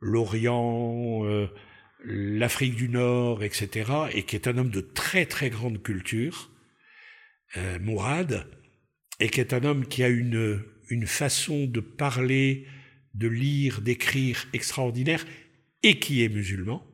[0.01, 1.23] l'Orient,
[2.05, 6.51] l'Afrique du Nord, etc., et qui est un homme de très très grande culture,
[7.81, 8.47] Mourad,
[9.19, 12.67] et qui est un homme qui a une façon de parler,
[13.15, 15.25] de lire, d'écrire extraordinaire,
[15.83, 16.85] et qui est musulman.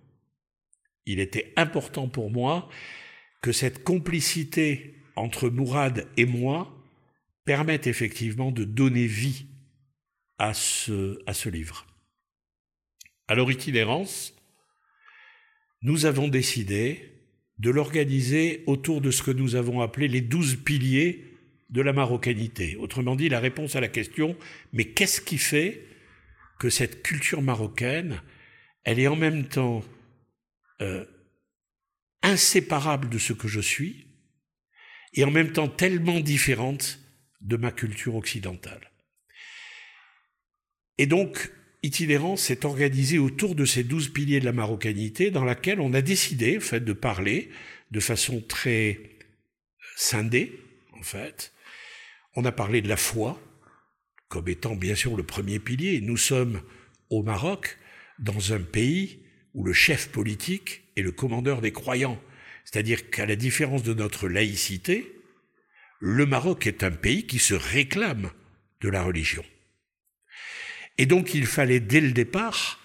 [1.06, 2.68] Il était important pour moi
[3.42, 6.74] que cette complicité entre Mourad et moi
[7.44, 9.46] permettent effectivement de donner vie
[10.38, 11.86] à ce, à ce livre.
[13.28, 14.34] Alors itinérance,
[15.82, 17.10] nous avons décidé
[17.58, 21.24] de l'organiser autour de ce que nous avons appelé les douze piliers
[21.70, 22.76] de la marocanité.
[22.76, 24.36] Autrement dit, la réponse à la question,
[24.72, 25.86] mais qu'est-ce qui fait
[26.58, 28.20] que cette culture marocaine,
[28.84, 29.82] elle est en même temps
[30.80, 31.04] euh,
[32.22, 34.08] inséparable de ce que je suis
[35.12, 36.98] et en même temps tellement différente
[37.40, 38.90] de ma culture occidentale.
[40.98, 45.80] Et donc, Itinérance s'est organisé autour de ces douze piliers de la marocanité dans laquelle
[45.80, 47.50] on a décidé, en fait, de parler
[47.90, 49.00] de façon très
[49.96, 50.58] scindée,
[50.98, 51.52] en fait.
[52.36, 53.40] On a parlé de la foi,
[54.28, 56.00] comme étant bien sûr le premier pilier.
[56.00, 56.62] Nous sommes
[57.10, 57.78] au Maroc,
[58.18, 59.23] dans un pays
[59.54, 62.20] où le chef politique est le commandeur des croyants.
[62.64, 65.14] C'est-à-dire qu'à la différence de notre laïcité,
[66.00, 68.30] le Maroc est un pays qui se réclame
[68.80, 69.44] de la religion.
[70.98, 72.80] Et donc il fallait dès le départ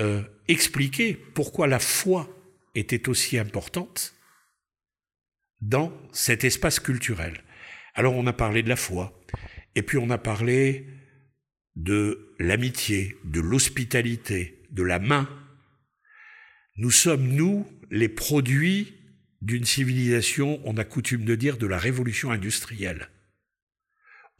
[0.00, 2.28] euh, expliquer pourquoi la foi
[2.74, 4.14] était aussi importante
[5.60, 7.42] dans cet espace culturel.
[7.94, 9.18] Alors on a parlé de la foi,
[9.74, 10.86] et puis on a parlé
[11.76, 15.28] de l'amitié, de l'hospitalité, de la main.
[16.76, 18.94] Nous sommes, nous, les produits
[19.42, 23.08] d'une civilisation, on a coutume de dire, de la révolution industrielle.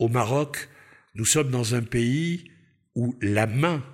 [0.01, 0.69] Au Maroc,
[1.15, 2.51] nous sommes dans un pays
[2.97, 3.85] où la main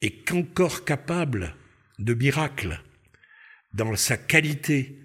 [0.00, 1.56] est qu'encore capable
[1.98, 2.80] de miracles
[3.72, 4.98] dans sa qualité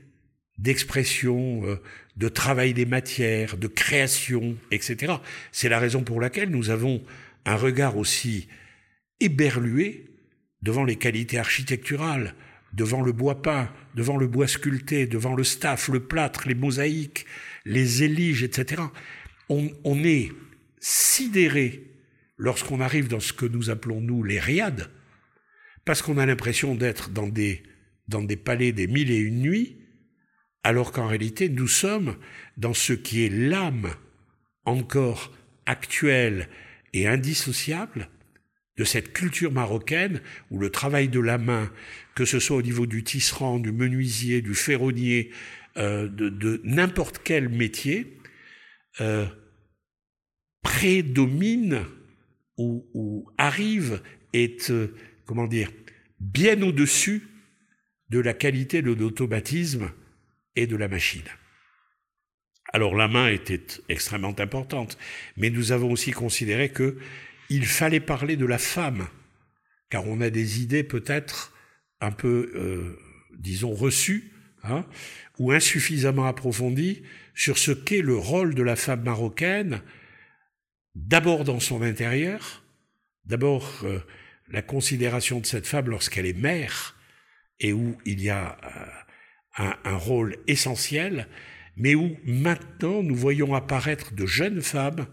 [0.57, 1.81] d'expression, euh,
[2.15, 5.13] de travail des matières, de création, etc.
[5.51, 7.03] C'est la raison pour laquelle nous avons
[7.45, 8.47] un regard aussi
[9.19, 10.06] éberlué
[10.61, 12.35] devant les qualités architecturales,
[12.73, 17.25] devant le bois peint, devant le bois sculpté, devant le staff, le plâtre, les mosaïques,
[17.65, 18.81] les éliges, etc.
[19.49, 19.69] On,
[20.03, 20.31] est
[20.79, 21.91] sidéré
[22.37, 24.89] lorsqu'on arrive dans ce que nous appelons, nous, les riades,
[25.85, 27.63] parce qu'on a l'impression d'être dans des,
[28.07, 29.77] dans des palais des mille et une nuits,
[30.63, 32.17] alors qu'en réalité, nous sommes
[32.57, 33.93] dans ce qui est l'âme
[34.65, 35.33] encore
[35.65, 36.49] actuelle
[36.93, 38.09] et indissociable
[38.77, 41.71] de cette culture marocaine où le travail de la main,
[42.15, 45.31] que ce soit au niveau du tisserand, du menuisier, du ferronnier,
[45.77, 48.17] euh, de, n'importe quel métier,
[49.01, 49.25] euh,
[50.61, 51.85] prédomine
[52.57, 54.01] ou, arrive
[54.33, 55.71] est, euh, comment dire,
[56.19, 57.27] bien au-dessus
[58.09, 59.91] de la qualité de l'automatisme
[60.55, 61.27] et de la machine.
[62.73, 64.97] Alors la main était extrêmement importante,
[65.37, 66.97] mais nous avons aussi considéré que
[67.49, 69.07] il fallait parler de la femme,
[69.89, 71.53] car on a des idées peut-être
[72.01, 72.99] un peu, euh,
[73.37, 74.31] disons, reçues,
[74.63, 74.85] hein,
[75.39, 79.81] ou insuffisamment approfondies sur ce qu'est le rôle de la femme marocaine
[80.95, 82.63] d'abord dans son intérieur,
[83.25, 83.99] d'abord euh,
[84.49, 86.95] la considération de cette femme lorsqu'elle est mère
[87.59, 88.57] et où il y a
[89.59, 91.27] euh, un, rôle essentiel,
[91.75, 95.07] mais où maintenant nous voyons apparaître de jeunes femmes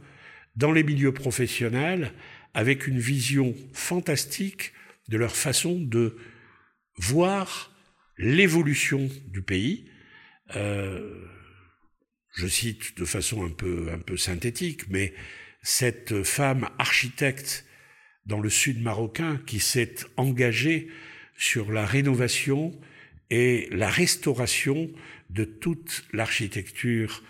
[0.57, 2.13] dans les milieux professionnels
[2.55, 4.73] avec une vision fantastique
[5.09, 6.17] de leur façon de
[6.97, 7.75] voir
[8.17, 9.91] l'évolution du pays.
[10.55, 11.27] Euh,
[12.37, 15.15] je cite de façon un peu, un peu synthétique, mais
[15.63, 17.65] cette femme architecte
[18.27, 20.89] dans le sud marocain qui s'est engagée
[21.37, 22.79] sur la rénovation
[23.31, 24.91] et la restauration
[25.31, 27.23] de toute l'architecture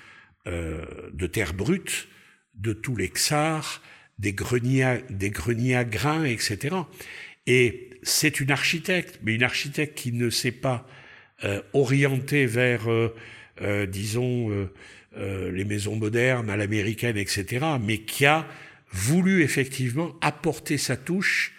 [0.47, 2.09] euh, de terre brute,
[2.55, 3.83] de tous les xars,
[4.19, 4.85] des greniers,
[5.75, 6.77] à, grains, etc.
[7.47, 10.87] Et c'est une architecte, mais une architecte qui ne s'est pas
[11.43, 14.69] euh, orientée vers, euh, disons,
[15.17, 18.47] euh, les maisons modernes, à l'américaine, etc., mais qui a
[18.91, 21.53] voulu effectivement apporter sa touche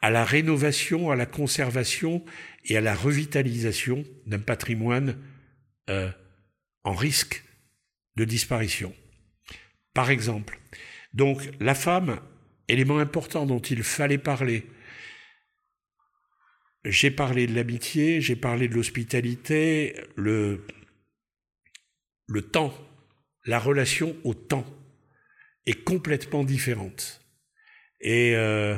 [0.00, 2.24] à la rénovation, à la conservation
[2.64, 5.16] et à la revitalisation d'un patrimoine
[6.84, 7.42] en risque
[8.16, 8.94] de disparition.
[9.98, 10.60] Par exemple,
[11.12, 12.20] donc la femme,
[12.68, 14.64] élément important dont il fallait parler,
[16.84, 20.64] j'ai parlé de l'amitié, j'ai parlé de l'hospitalité, le,
[22.52, 22.72] temps
[23.44, 24.66] la relation au temps
[25.66, 27.20] est complètement différente.
[28.00, 28.76] Et euh,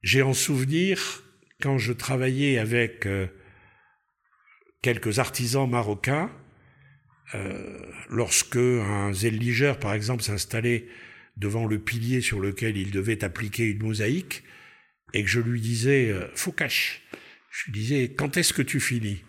[0.00, 1.22] j'ai en souvenir,
[1.60, 3.26] quand je travaillais avec euh,
[4.80, 6.30] quelques artisans marocains,
[7.34, 10.86] euh, lorsque un zéligeur, par exemple, s'installait
[11.36, 14.42] devant le pilier sur lequel il devait appliquer une mosaïque,
[15.12, 17.02] et que je lui disais, faut cache.
[17.50, 19.22] Je lui disais, quand est-ce que tu finis?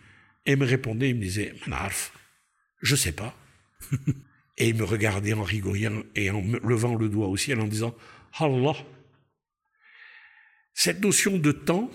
[0.45, 2.13] Et il me répondait, il me disait, Manarf,
[2.81, 3.37] je sais pas
[4.57, 7.95] et il me regardait en rigolant et en levant le doigt au ciel en disant
[8.39, 8.75] Allah.
[10.73, 11.91] Cette notion de temps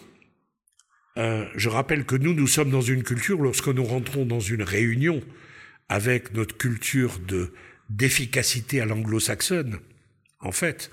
[1.19, 4.63] euh, je rappelle que nous, nous sommes dans une culture, lorsque nous rentrons dans une
[4.63, 5.21] réunion
[5.89, 7.53] avec notre culture de
[7.91, 9.79] d'efficacité à l'anglo-saxonne,
[10.41, 10.91] en fait,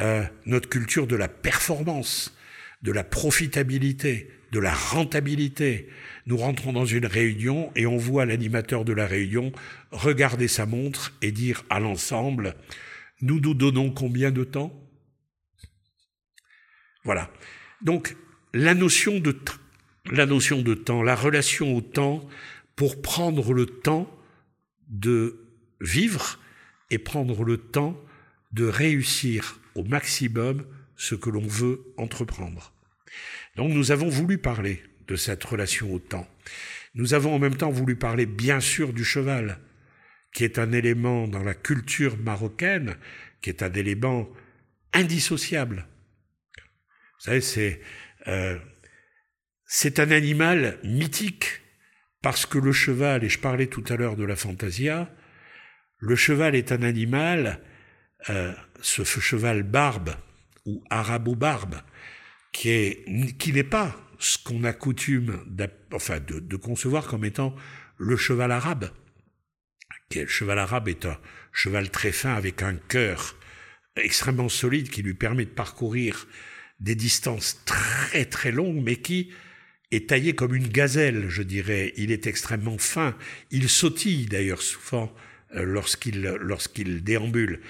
[0.00, 2.36] euh, notre culture de la performance,
[2.82, 5.88] de la profitabilité, de la rentabilité.
[6.26, 9.52] Nous rentrons dans une réunion et on voit l'animateur de la réunion
[9.90, 12.54] regarder sa montre et dire à l'ensemble,
[13.22, 14.78] nous nous donnons combien de temps?
[17.04, 17.30] Voilà.
[17.82, 18.16] Donc,
[18.52, 19.36] la notion de
[20.12, 22.28] la notion de temps, la relation au temps
[22.76, 24.15] pour prendre le temps
[24.88, 25.46] de
[25.80, 26.38] vivre
[26.90, 28.00] et prendre le temps
[28.52, 30.64] de réussir au maximum
[30.96, 32.72] ce que l'on veut entreprendre.
[33.56, 36.28] Donc nous avons voulu parler de cette relation au temps.
[36.94, 39.58] Nous avons en même temps voulu parler bien sûr du cheval,
[40.32, 42.96] qui est un élément dans la culture marocaine,
[43.42, 44.28] qui est un élément
[44.92, 45.86] indissociable.
[47.18, 47.80] Vous savez, c'est
[48.28, 48.58] euh,
[49.98, 51.60] un animal mythique
[52.26, 55.08] parce que le cheval, et je parlais tout à l'heure de la fantasia,
[55.98, 57.62] le cheval est un animal,
[58.30, 60.10] euh, ce cheval barbe
[60.64, 61.76] ou arabo-barbe,
[62.50, 63.04] qui est
[63.38, 65.38] qui n'est pas ce qu'on a coutume
[65.92, 67.54] enfin de, concevoir comme étant
[67.96, 68.90] le cheval arabe.
[70.12, 71.16] Le cheval arabe est un
[71.52, 73.36] cheval très fin avec un cœur
[73.94, 76.26] extrêmement solide qui lui permet de parcourir
[76.80, 79.30] des distances très très longues, mais qui
[79.90, 81.92] est taillé comme une gazelle, je dirais.
[81.96, 83.16] Il est extrêmement fin.
[83.50, 85.12] Il sautille d'ailleurs souvent
[85.54, 87.60] euh, lorsqu'il déambule.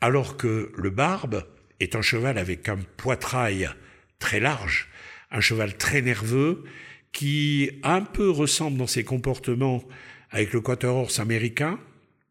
[0.00, 1.46] Alors que le barbe
[1.80, 3.70] est un cheval avec un poitrail
[4.18, 4.88] très large,
[5.30, 6.64] un cheval très nerveux
[7.12, 9.86] qui un peu ressemble dans ses comportements
[10.30, 11.78] avec le quaterhorse américain.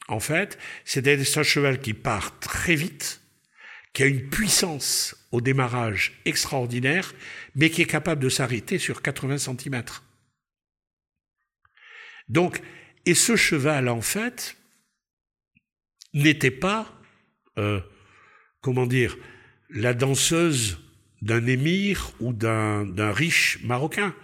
[0.08, 3.22] En fait, c'est un cheval qui part très vite,
[3.94, 7.14] qui a une puissance au démarrage extraordinaire,
[7.56, 9.84] mais qui est capable de s'arrêter sur 80 cm.
[12.30, 12.62] Donc,
[13.06, 14.56] et ce cheval, en fait,
[16.14, 16.90] n'était pas,
[17.58, 17.82] euh,
[18.62, 19.18] comment dire,
[19.70, 20.80] la danseuse
[21.22, 24.16] d'un émir ou d'un riche marocain.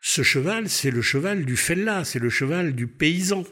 [0.00, 3.44] Ce cheval, c'est le cheval du fellah, c'est le cheval du paysan,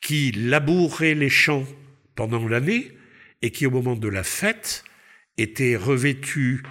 [0.00, 1.66] qui labourait les champs
[2.14, 2.96] pendant l'année,
[3.42, 4.84] et qui, au moment de la fête,
[5.38, 6.62] était revêtu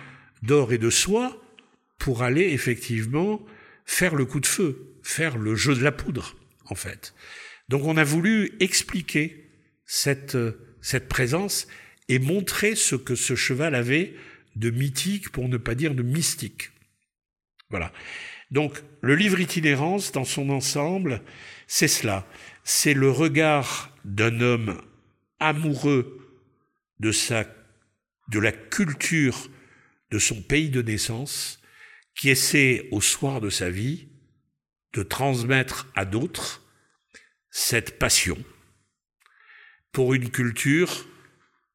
[0.42, 1.42] d'or et de soie
[1.98, 3.46] pour aller effectivement
[3.86, 6.36] faire le coup de feu, faire le jeu de la poudre,
[6.66, 7.14] en fait.
[7.70, 9.50] Donc on a voulu expliquer
[9.86, 10.38] cette,
[10.82, 11.68] cette présence
[12.10, 14.16] et montrer ce que ce cheval avait
[14.56, 16.72] de mythique, pour ne pas dire de mystique.
[17.70, 17.92] Voilà.
[18.52, 21.22] Donc le livre Itinérance, dans son ensemble,
[21.68, 22.28] c'est cela.
[22.64, 24.82] C'est le regard d'un homme
[25.40, 26.20] amoureux
[27.00, 27.46] de sa
[28.34, 29.48] de la culture
[30.10, 31.62] de son pays de naissance,
[32.16, 34.08] qui essaie au soir de sa vie
[34.94, 36.64] de transmettre à d'autres
[37.52, 38.38] cette passion
[39.92, 41.08] pour une culture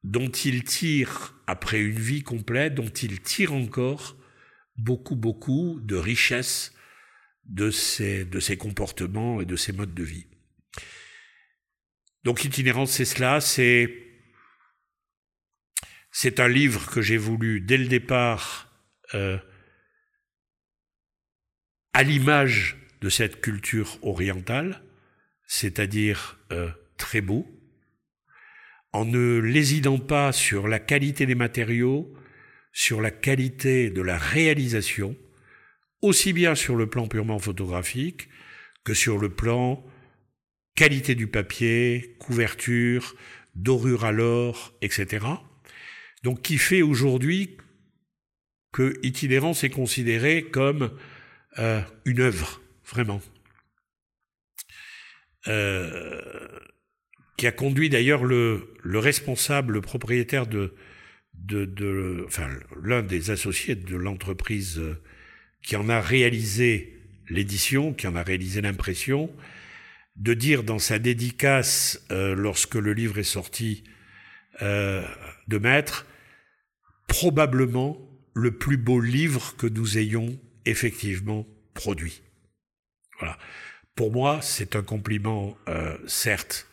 [0.03, 4.17] dont il tire, après une vie complète, dont il tire encore
[4.75, 6.73] beaucoup, beaucoup de richesse
[7.45, 10.27] de ses, de ses comportements et de ses modes de vie.
[12.25, 14.08] Donc itinérance, c'est cela, c'est
[16.11, 18.71] c'est un livre que j'ai voulu dès le départ
[19.13, 19.37] euh,
[21.93, 24.83] à l'image de cette culture orientale,
[25.47, 27.47] c'est-à-dire euh, très beau,
[28.91, 32.13] en ne lésidant pas sur la qualité des matériaux,
[32.71, 35.15] sur la qualité de la réalisation,
[36.01, 38.29] aussi bien sur le plan purement photographique
[38.83, 39.83] que sur le plan
[40.75, 43.15] qualité du papier, couverture,
[43.55, 45.25] dorure à l'or, etc.
[46.23, 47.57] Donc qui fait aujourd'hui
[48.71, 50.91] que Itinérance est considéré comme
[51.57, 53.21] euh, une œuvre, vraiment.
[55.47, 56.21] Euh,
[57.37, 60.75] qui a conduit d'ailleurs le, le, responsable, le propriétaire de,
[61.33, 62.49] de, enfin
[62.83, 65.01] l'un des associés de l'entreprise euh,
[65.63, 66.97] qui en a réalisé
[67.29, 69.33] l'édition, qui en a réalisé l'impression,
[70.17, 73.83] de dire dans sa dédicace lorsque le livre est sorti
[75.49, 76.05] de Maître,
[77.07, 77.99] probablement
[78.33, 82.21] le plus beau livre que nous ayons effectivement produit.
[83.19, 83.37] Voilà.
[83.95, 86.67] Pour moi, c'est un compliment, euh, certes,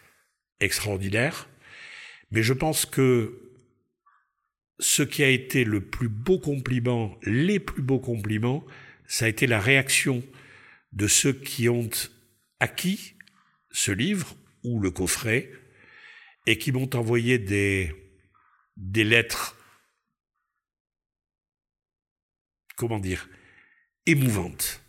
[0.61, 1.49] extraordinaire,
[2.31, 3.41] mais je pense que
[4.79, 8.65] ce qui a été le plus beau compliment, les plus beaux compliments,
[9.07, 10.23] ça a été la réaction
[10.93, 11.91] de ceux qui ont
[12.61, 13.15] acquis
[13.71, 15.51] ce livre ou le coffret
[16.47, 17.95] et qui m'ont envoyé des,
[18.77, 19.57] des lettres
[22.77, 23.29] comment dire,
[24.05, 24.83] émouvantes.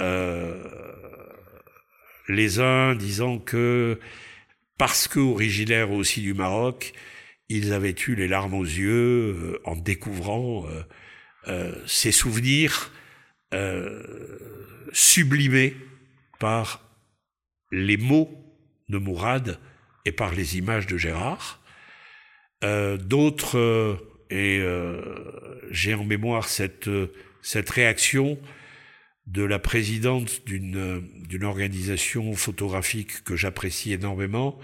[0.00, 0.64] Euh,
[2.28, 4.00] les uns disant que
[4.78, 6.92] parce que originaires aussi du Maroc,
[7.48, 10.66] ils avaient eu les larmes aux yeux euh, en découvrant
[11.46, 12.90] euh, ces souvenirs
[14.94, 15.76] sublimés
[16.40, 16.88] par
[17.70, 18.30] les mots
[18.88, 19.60] de Mourad
[20.06, 21.61] et par les images de Gérard.
[22.62, 23.98] D'autres,
[24.30, 24.64] et
[25.70, 26.88] j'ai en mémoire cette,
[27.42, 28.38] cette réaction
[29.26, 34.58] de la présidente d'une d'une organisation photographique que j'apprécie énormément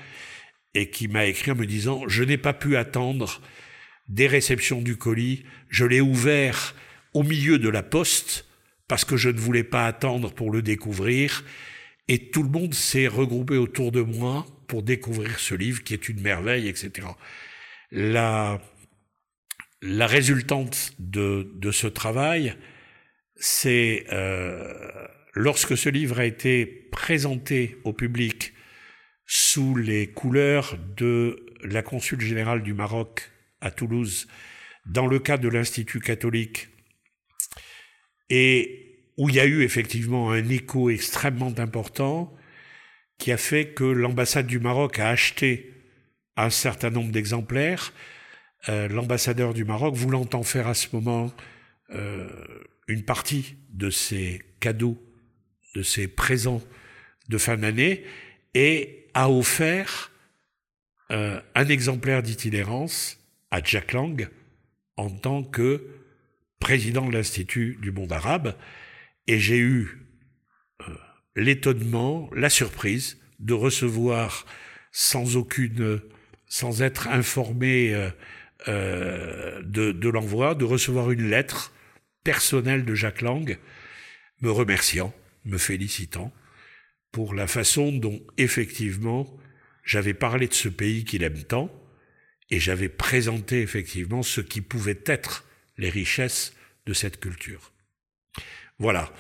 [0.75, 3.41] et qui m'a écrit en me disant je n'ai pas pu attendre
[4.09, 6.75] des réceptions du colis, je l'ai ouvert
[7.15, 8.47] au milieu de la poste
[8.89, 11.45] parce que je ne voulais pas attendre pour le découvrir
[12.09, 16.09] et tout le monde s'est regroupé autour de moi pour découvrir ce livre qui est
[16.09, 17.07] une merveille, etc.
[17.91, 18.61] La,
[19.83, 22.55] résultante de, de ce travail,
[23.37, 28.53] c'est euh, lorsque ce livre a été présenté au public
[29.27, 33.31] sous les couleurs de la consul générale du Maroc
[33.61, 34.27] à Toulouse,
[34.87, 36.69] dans le cadre de l'Institut catholique,
[38.31, 42.35] et où il y a eu effectivement un écho extrêmement important
[43.19, 45.78] qui a fait que l'ambassade du Maroc a acheté
[46.39, 47.93] un certain nombre d'exemplaires.
[48.69, 51.33] Euh, l'ambassadeur du Maroc, voulant en faire à ce moment
[51.91, 52.29] euh,
[52.87, 54.99] une partie de ces cadeaux,
[55.75, 56.63] de ces présents
[57.29, 58.05] de fin d'année,
[58.55, 60.11] et a offert
[61.11, 63.19] euh, un exemplaire d'itinérance
[63.51, 64.29] à Jack Lang
[64.97, 65.87] en tant que
[66.59, 68.57] président de l'Institut du monde arabe.
[69.27, 70.07] Et j'ai eu
[71.37, 74.45] l'étonnement, la surprise de recevoir
[74.91, 76.01] sans aucune,
[76.49, 77.95] sans être informé
[78.69, 81.73] euh, de, de l'envoi, de recevoir une lettre
[82.25, 83.59] personnel de Jacques Lang,
[84.41, 86.33] me remerciant, me félicitant
[87.13, 89.27] pour la façon dont effectivement
[89.85, 91.71] j'avais parlé de ce pays qu'il aime tant
[92.51, 95.45] et j'avais présenté effectivement ce qui pouvait être
[95.77, 96.55] les richesses
[96.87, 97.73] de cette culture.
[98.79, 99.13] Voilà,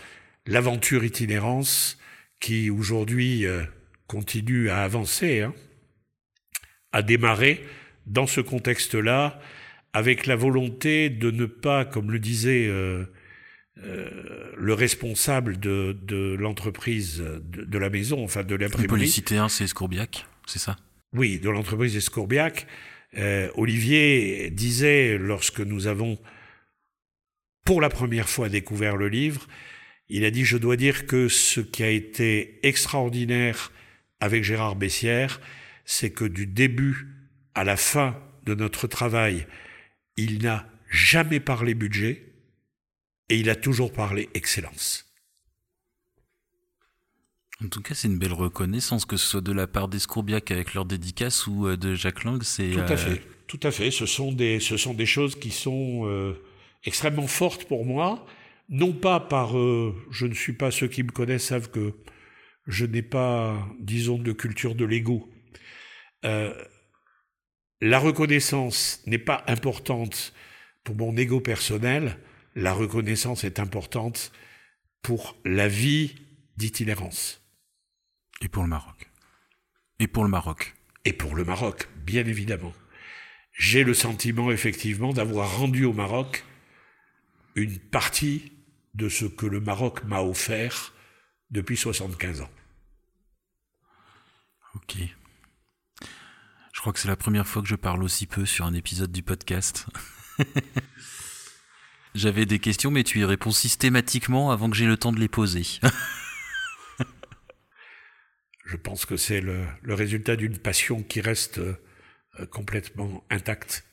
[0.47, 1.99] l'aventure itinérance
[2.41, 3.65] qui aujourd'hui euh,
[4.07, 5.55] continue à avancer, hein,
[6.93, 7.65] a démarré
[8.07, 9.41] dans ce contexte-là
[9.93, 13.05] avec la volonté de ne pas, comme le disait euh,
[13.85, 19.01] euh, le responsable de, de l'entreprise de, de, la maison, enfin de l'imprimerie.
[19.01, 20.77] On peut citer un, c'est Scourbiac, c'est ça?
[21.13, 22.67] Oui, de l'entreprise Escourbiac.
[23.17, 26.19] Euh, Olivier disait, lorsque nous avons
[27.65, 29.47] pour la première fois découvert le livre,
[30.09, 33.73] il a dit, je dois dire que ce qui a été extraordinaire
[34.21, 35.41] avec Gérard Bessière,
[35.91, 37.09] c'est que du début
[37.55, 38.15] à la fin
[38.45, 39.47] de notre travail,
[40.19, 42.31] il n'a jamais parlé budget
[43.31, 45.11] et il a toujours parlé excellence.
[47.65, 50.75] En tout cas, c'est une belle reconnaissance, que ce soit de la part d'Escourbiac avec
[50.75, 52.43] leur dédicace ou euh, de Jacques Lang.
[52.43, 53.91] C'est tout à euh, fait, tout à fait.
[53.91, 56.35] Ce sont des, ce sont des choses qui sont euh,
[56.85, 58.27] extrêmement fortes pour moi.
[58.69, 61.95] Non pas par, je ne suis pas ceux qui me connaissent savent que
[62.67, 65.33] je n'ai pas, disons, de culture de l'ego
[66.23, 70.33] la reconnaissance n'est pas importante
[70.85, 72.19] pour mon ego personnel,
[72.55, 74.33] la reconnaissance est importante
[75.03, 76.17] pour la vie
[76.57, 77.41] d'itinérance.
[78.41, 79.11] Et pour le Maroc.
[79.99, 80.75] Et pour le Maroc.
[81.05, 82.73] Et pour le Maroc, bien évidemment.
[83.53, 86.45] J'ai le sentiment effectivement d'avoir rendu au Maroc
[87.55, 88.53] une partie
[88.95, 90.93] de ce que le Maroc m'a offert
[91.51, 92.51] depuis 75 ans.
[94.75, 94.97] Ok.
[96.79, 99.11] Je crois que c'est la première fois que je parle aussi peu sur un épisode
[99.11, 99.87] du podcast.
[102.15, 105.27] J'avais des questions, mais tu y réponds systématiquement avant que j'ai le temps de les
[105.27, 105.65] poser.
[108.65, 111.75] je pense que c'est le, résultat d'une passion qui reste euh,
[112.53, 113.85] complètement intacte.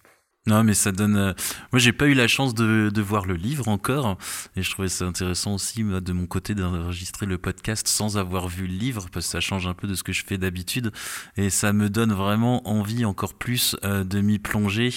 [0.48, 1.16] Non, mais ça donne.
[1.16, 1.34] Euh,
[1.72, 4.18] moi, j'ai pas eu la chance de, de, voir le livre encore,
[4.56, 8.68] et je trouvais ça intéressant aussi de mon côté d'enregistrer le podcast sans avoir vu
[8.68, 10.92] le livre, parce que ça change un peu de ce que je fais d'habitude,
[11.36, 14.94] et ça me donne vraiment envie encore plus euh, de m'y plonger.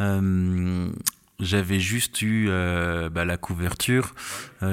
[0.00, 0.90] Euh,
[1.38, 4.14] j'avais juste eu euh, bah, la couverture,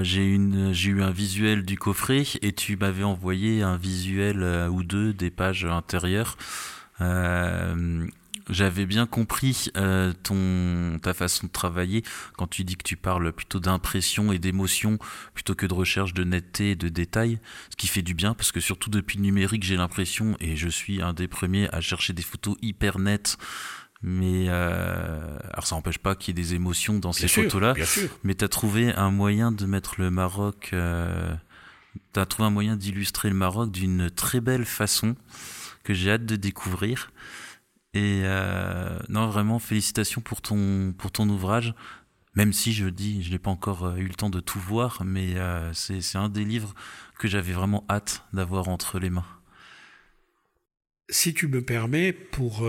[0.01, 4.83] j'ai une, j'ai eu un visuel du coffret, et tu m'avais envoyé un visuel ou
[4.83, 6.37] deux des pages intérieures.
[8.49, 12.03] J'avais bien compris euh, ton ta façon de travailler
[12.37, 14.99] quand tu dis que tu parles plutôt d'impression et d'émotion
[15.33, 17.39] plutôt que de recherche de netteté et de détails,
[17.71, 20.69] ce qui fait du bien parce que surtout depuis le numérique j'ai l'impression et je
[20.69, 23.37] suis un des premiers à chercher des photos hyper nettes
[24.03, 27.73] Mais euh, alors ça n'empêche pas qu'il y ait des émotions dans ces photos-là.
[28.23, 30.69] Mais tu as trouvé un moyen de mettre le Maroc.
[30.73, 31.33] Euh,
[32.13, 35.15] tu as trouvé un moyen d'illustrer le Maroc d'une très belle façon
[35.83, 37.11] que j'ai hâte de découvrir.
[37.95, 41.73] Et euh, non, vraiment, félicitations pour ton, pour ton ouvrage.
[42.35, 45.03] Même si je dis, je n'ai pas encore euh, eu le temps de tout voir,
[45.05, 46.75] mais euh, c'est un des livres
[47.17, 49.25] que j'avais vraiment hâte d'avoir entre les mains.
[51.09, 52.67] Si tu me permets, pour,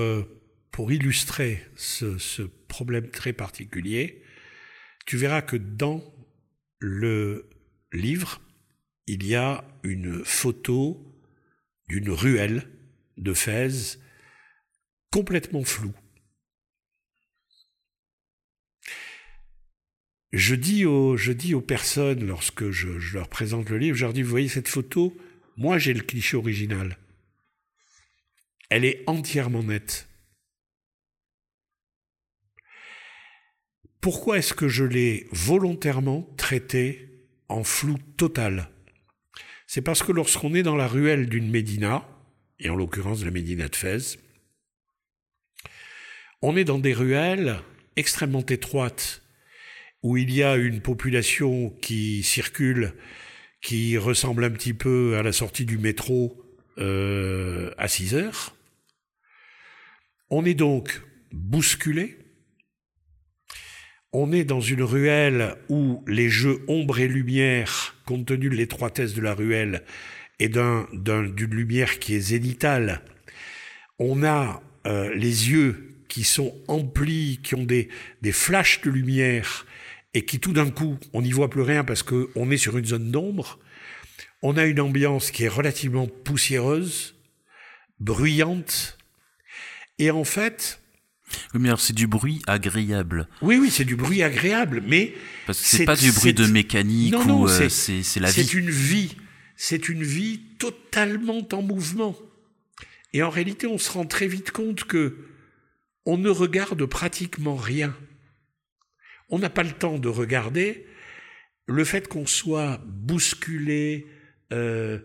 [0.70, 4.22] pour illustrer ce, ce problème très particulier,
[5.06, 6.04] tu verras que dans
[6.78, 7.48] le
[7.92, 8.40] livre,
[9.08, 11.02] il y a une photo
[11.88, 12.68] d'une ruelle
[13.16, 13.98] de Fès
[15.16, 15.94] complètement floue.
[20.30, 21.16] Je dis aux,
[21.62, 25.16] personnes, lorsque je, leur présente le livre, je leur dis, vous voyez cette photo,
[25.56, 26.98] moi j'ai le cliché original.
[28.68, 30.06] Elle est entièrement nette.
[34.02, 37.08] Pourquoi est-ce que je l'ai volontairement traitée
[37.48, 38.68] en flou total?
[39.66, 42.06] C'est parce que lorsqu'on est dans la ruelle d'une médina,
[42.58, 44.18] et en l'occurrence la médina de Fès,
[46.46, 47.56] on est dans des ruelles
[47.96, 49.20] extrêmement étroites
[50.04, 52.92] où il y a une population qui circule,
[53.60, 56.40] qui ressemble un petit peu à la sortie du métro
[56.78, 58.54] euh, à 6 heures.
[60.30, 62.16] On est donc bousculé.
[64.12, 69.14] On est dans une ruelle où les jeux ombre et lumière, compte tenu de l'étroitesse
[69.14, 69.82] de la ruelle
[70.38, 73.02] et d'une lumière qui est zénitale,
[73.98, 77.90] on a euh, les yeux qui sont emplis, qui ont des,
[78.22, 79.66] des flashs de lumière
[80.14, 82.86] et qui tout d'un coup, on n'y voit plus rien parce qu'on est sur une
[82.86, 83.58] zone d'ombre,
[84.40, 87.16] on a une ambiance qui est relativement poussiéreuse,
[88.00, 88.96] bruyante,
[89.98, 90.80] et en fait...
[91.52, 93.28] Oui, mais alors c'est du bruit agréable.
[93.42, 95.12] Oui, oui, c'est du bruit agréable, mais...
[95.44, 98.42] Parce que c'est pas du bruit de mécanique ou euh, c'est la vie.
[98.42, 99.16] C'est une vie.
[99.54, 102.16] C'est une vie totalement en mouvement.
[103.12, 105.18] Et en réalité, on se rend très vite compte que
[106.06, 107.94] on ne regarde pratiquement rien.
[109.28, 110.86] On n'a pas le temps de regarder.
[111.66, 114.06] Le fait qu'on soit bousculé
[114.52, 115.00] euh,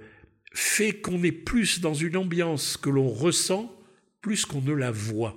[0.53, 3.75] fait qu'on est plus dans une ambiance que l'on ressent
[4.21, 5.35] plus qu'on ne la voit.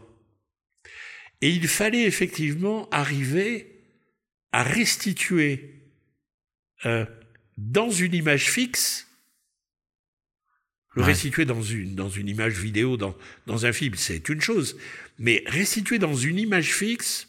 [1.41, 3.83] Et il fallait effectivement arriver
[4.53, 5.93] à restituer
[6.85, 7.07] euh,
[7.57, 9.09] dans une image fixe
[10.95, 13.17] le restituer dans une, dans une image vidéo, dans,
[13.47, 14.77] dans un film, c'est une chose.
[15.19, 17.27] Mais restituer dans une image fixe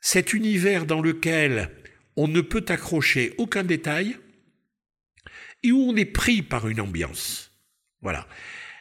[0.00, 1.70] cet univers dans lequel
[2.16, 4.16] on ne peut accrocher aucun détail
[5.62, 7.52] et où on est pris par une ambiance.
[8.02, 8.26] Voilà.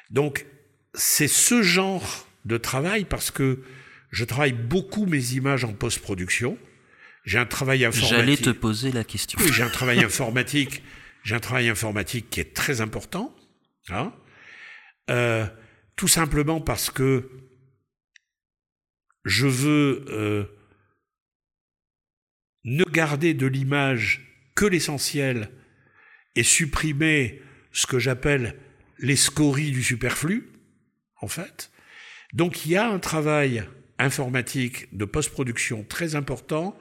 [0.09, 0.45] Donc,
[0.93, 3.63] c'est ce genre de travail parce que
[4.11, 6.57] je travaille beaucoup mes images en post-production.
[7.25, 8.17] J'ai un travail informatique.
[8.17, 9.39] J'allais te poser la question.
[9.41, 10.83] Oui, j'ai un travail informatique.
[11.23, 13.35] J'ai un travail informatique qui est très important.
[13.89, 14.13] Hein?
[15.09, 15.45] Euh,
[15.95, 17.29] tout simplement parce que
[19.23, 20.45] je veux euh,
[22.63, 25.51] ne garder de l'image que l'essentiel
[26.35, 28.59] et supprimer ce que j'appelle
[28.99, 30.51] les scories du superflu,
[31.21, 31.71] en fait.
[32.33, 33.67] Donc il y a un travail
[33.97, 36.77] informatique de post-production très important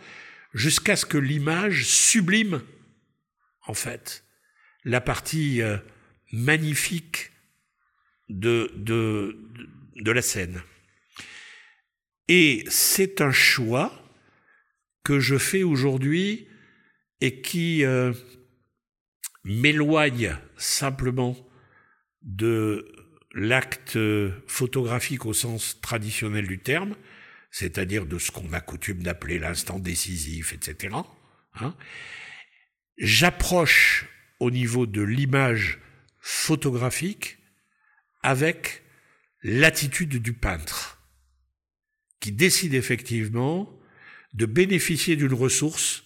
[0.52, 2.62] jusqu'à ce que l'image sublime,
[3.66, 4.24] en fait,
[4.84, 5.78] la partie euh,
[6.34, 7.30] magnifique
[8.28, 9.38] de, de,
[9.96, 10.62] de la scène.
[12.28, 13.92] Et c'est un choix
[15.04, 16.48] que je fais aujourd'hui
[17.20, 18.12] et qui euh,
[19.44, 21.36] m'éloigne simplement
[22.22, 22.90] de
[23.34, 23.98] l'acte
[24.46, 26.96] photographique au sens traditionnel du terme,
[27.50, 30.96] c'est-à-dire de ce qu'on a coutume d'appeler l'instant décisif, etc.
[31.54, 31.76] Hein.
[32.96, 34.06] J'approche
[34.40, 35.78] au niveau de l'image
[36.26, 37.36] photographique
[38.22, 38.82] avec
[39.42, 40.98] l'attitude du peintre,
[42.18, 43.70] qui décide effectivement
[44.32, 46.02] de bénéficier d'une ressource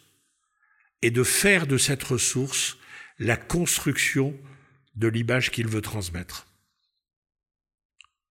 [1.02, 2.78] et de faire de cette ressource
[3.20, 4.36] la construction
[4.96, 6.48] de l'image qu'il veut transmettre.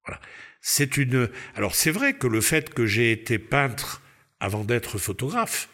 [0.06, 0.20] Voilà.
[0.60, 1.30] C'est une.
[1.56, 4.02] Alors c'est vrai que le fait que j'ai été peintre
[4.42, 5.70] avant d'être photographe,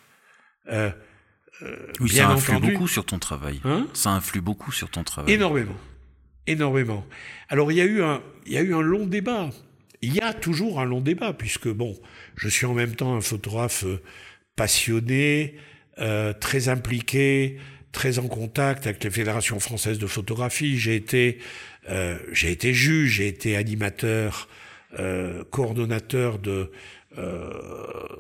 [0.67, 0.91] euh,
[1.63, 3.59] euh, oui, ça influe beaucoup sur ton travail.
[3.63, 5.33] Hein ça influe beaucoup sur ton travail.
[5.33, 5.75] Énormément
[6.47, 7.05] énormément.
[7.49, 9.49] Alors il y a eu un, il y a eu un long débat.
[10.01, 11.95] Il y a toujours un long débat puisque bon,
[12.35, 14.01] je suis en même temps un photographe euh,
[14.55, 15.55] passionné,
[15.99, 17.57] euh, très impliqué,
[17.91, 20.77] très en contact avec les fédérations françaises de photographie.
[20.77, 21.37] J'ai été,
[21.89, 24.47] euh, j'ai été juge, j'ai été animateur
[24.99, 26.71] euh, coordonnateur de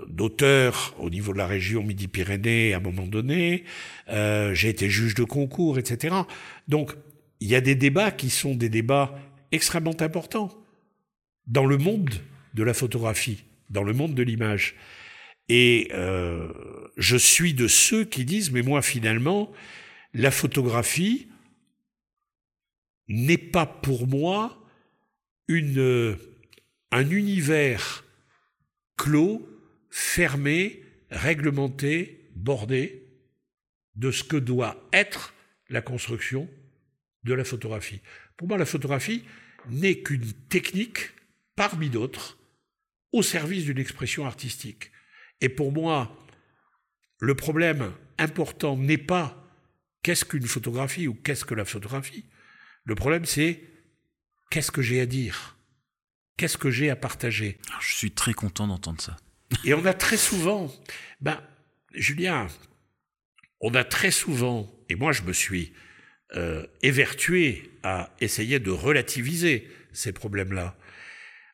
[0.07, 3.63] d'auteurs au niveau de la région Midi-Pyrénées à un moment donné.
[4.07, 6.13] J'ai été juge de concours, etc.
[6.67, 6.93] Donc,
[7.43, 9.19] il y a des débats qui sont des débats
[9.51, 10.49] extrêmement importants
[11.45, 12.09] dans le monde
[12.53, 14.75] de la photographie, dans le monde de l'image.
[15.49, 16.53] Et euh,
[16.95, 19.51] je suis de ceux qui disent, mais moi finalement,
[20.13, 21.27] la photographie
[23.09, 24.57] n'est pas pour moi
[25.49, 28.05] un univers
[28.95, 29.45] clos,
[29.89, 33.03] fermé, réglementé, bordé
[33.95, 35.33] de ce que doit être
[35.67, 36.47] la construction
[37.23, 38.01] de la photographie.
[38.37, 39.23] Pour moi, la photographie
[39.69, 41.11] n'est qu'une technique
[41.55, 42.37] parmi d'autres
[43.11, 44.91] au service d'une expression artistique.
[45.41, 46.17] Et pour moi,
[47.19, 49.49] le problème important n'est pas
[50.01, 52.25] qu'est-ce qu'une photographie ou qu'est-ce que la photographie.
[52.85, 53.63] Le problème, c'est
[54.49, 55.57] qu'est-ce que j'ai à dire?
[56.37, 57.59] Qu'est-ce que j'ai à partager?
[57.79, 59.15] Je suis très content d'entendre ça.
[59.63, 60.73] Et on a très souvent,
[61.21, 61.41] ben,
[61.93, 62.47] Julien,
[63.61, 65.73] on a très souvent, et moi je me suis
[66.35, 70.75] euh, évertué à essayer de relativiser ces problèmes-là,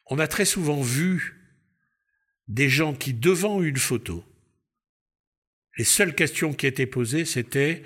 [0.07, 1.35] on a très souvent vu
[2.47, 4.23] des gens qui, devant une photo,
[5.77, 7.83] les seules questions qui étaient posées, c'était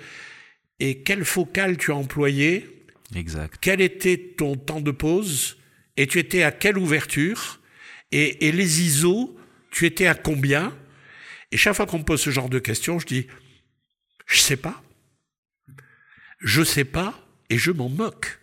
[0.80, 2.68] et quel focal tu as employé?
[3.14, 3.56] Exact.
[3.60, 5.56] Quel était ton temps de pause?
[5.96, 7.60] Et tu étais à quelle ouverture?
[8.10, 9.36] Et, et, les ISO,
[9.70, 10.76] tu étais à combien?
[11.52, 13.26] Et chaque fois qu'on me pose ce genre de questions, je dis
[14.26, 14.83] je sais pas.
[16.44, 17.14] Je sais pas
[17.50, 18.38] et je m'en moque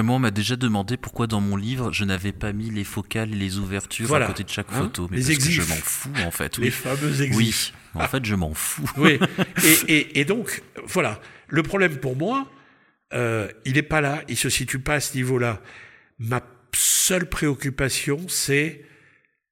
[0.00, 3.30] moi, on m'a déjà demandé pourquoi dans mon livre je n'avais pas mis les focales
[3.32, 5.06] et les ouvertures à côté de chaque hein photo.
[5.10, 6.56] Mais les parce que je m'en fous en fait.
[6.56, 7.74] Les fameux exifs.
[7.94, 8.90] Oui, en fait je m'en fous.
[8.96, 9.18] Oui.
[9.64, 12.50] Et, et, et, donc voilà, le problème pour moi,
[13.12, 15.60] euh, il n'est pas là, il se situe pas à ce niveau-là.
[16.18, 16.42] Ma
[16.74, 18.86] seule préoccupation, c'est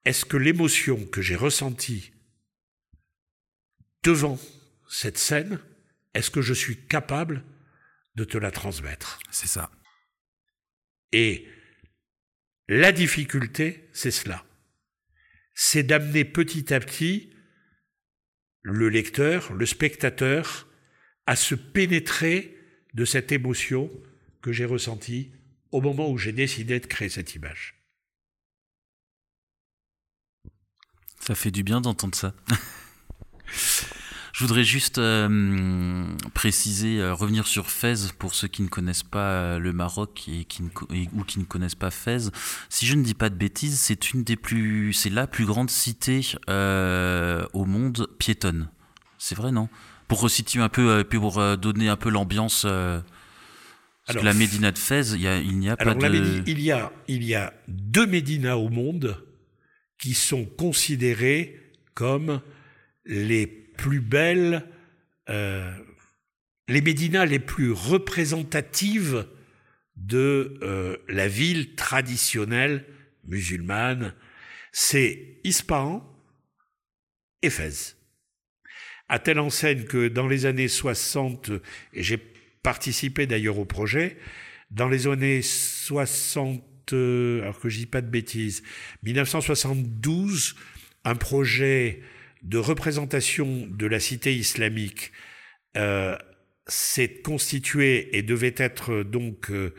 [0.06, 2.12] est-ce que l'émotion que j'ai ressentie
[4.02, 4.38] devant
[4.88, 5.58] cette scène,
[6.14, 7.44] est-ce que je suis capable
[8.14, 9.70] de te la transmettre C'est ça.
[11.12, 11.48] Et
[12.68, 14.44] la difficulté, c'est cela.
[15.54, 17.32] C'est d'amener petit à petit
[18.62, 20.68] le lecteur, le spectateur,
[21.26, 22.56] à se pénétrer
[22.94, 23.90] de cette émotion
[24.42, 25.32] que j'ai ressentie
[25.72, 27.74] au moment où j'ai décidé de créer cette image.
[31.20, 32.34] Ça fait du bien d'entendre ça.
[34.40, 39.32] Je voudrais juste euh, préciser, euh, revenir sur Fès pour ceux qui ne connaissent pas
[39.32, 40.68] euh, le Maroc et qui ne,
[41.12, 42.30] ou qui ne connaissent pas Fès.
[42.70, 45.68] Si je ne dis pas de bêtises, c'est une des plus, c'est la plus grande
[45.68, 48.70] cité au monde piétonne.
[49.18, 49.68] C'est vrai, non?
[50.08, 52.62] Pour resituer un peu, pour donner un peu l'ambiance.
[52.62, 56.42] parce que la Médina de Fès, il, y a, il n'y a pas de.
[56.46, 59.22] il y a, il y a deux Médinas au monde
[59.98, 61.60] qui sont considérés
[61.92, 62.40] comme
[63.04, 64.66] les plus belles,
[65.30, 65.72] euh,
[66.68, 69.26] les médinas les plus représentatives
[69.96, 72.84] de euh, la ville traditionnelle
[73.24, 74.14] musulmane,
[74.70, 76.06] c'est Ispahan
[77.40, 77.96] et Fès.
[79.08, 81.50] À telle enseigne que dans les années 60,
[81.94, 82.18] et j'ai
[82.62, 84.18] participé d'ailleurs au projet,
[84.70, 88.62] dans les années 60, alors que je dis pas de bêtises,
[89.04, 90.54] 1972,
[91.04, 92.02] un projet
[92.42, 95.12] de représentation de la cité islamique
[95.76, 96.16] euh,
[96.66, 99.74] s'est constitué et devait être donc euh,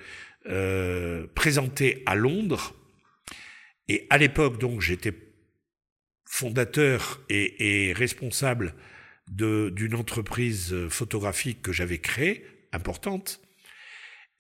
[0.48, 2.76] euh, présenté à Londres.
[3.88, 5.14] Et à l'époque, donc, j'étais
[6.26, 8.74] fondateur et, et responsable
[9.28, 13.42] d'une entreprise photographique que j'avais créée, importante.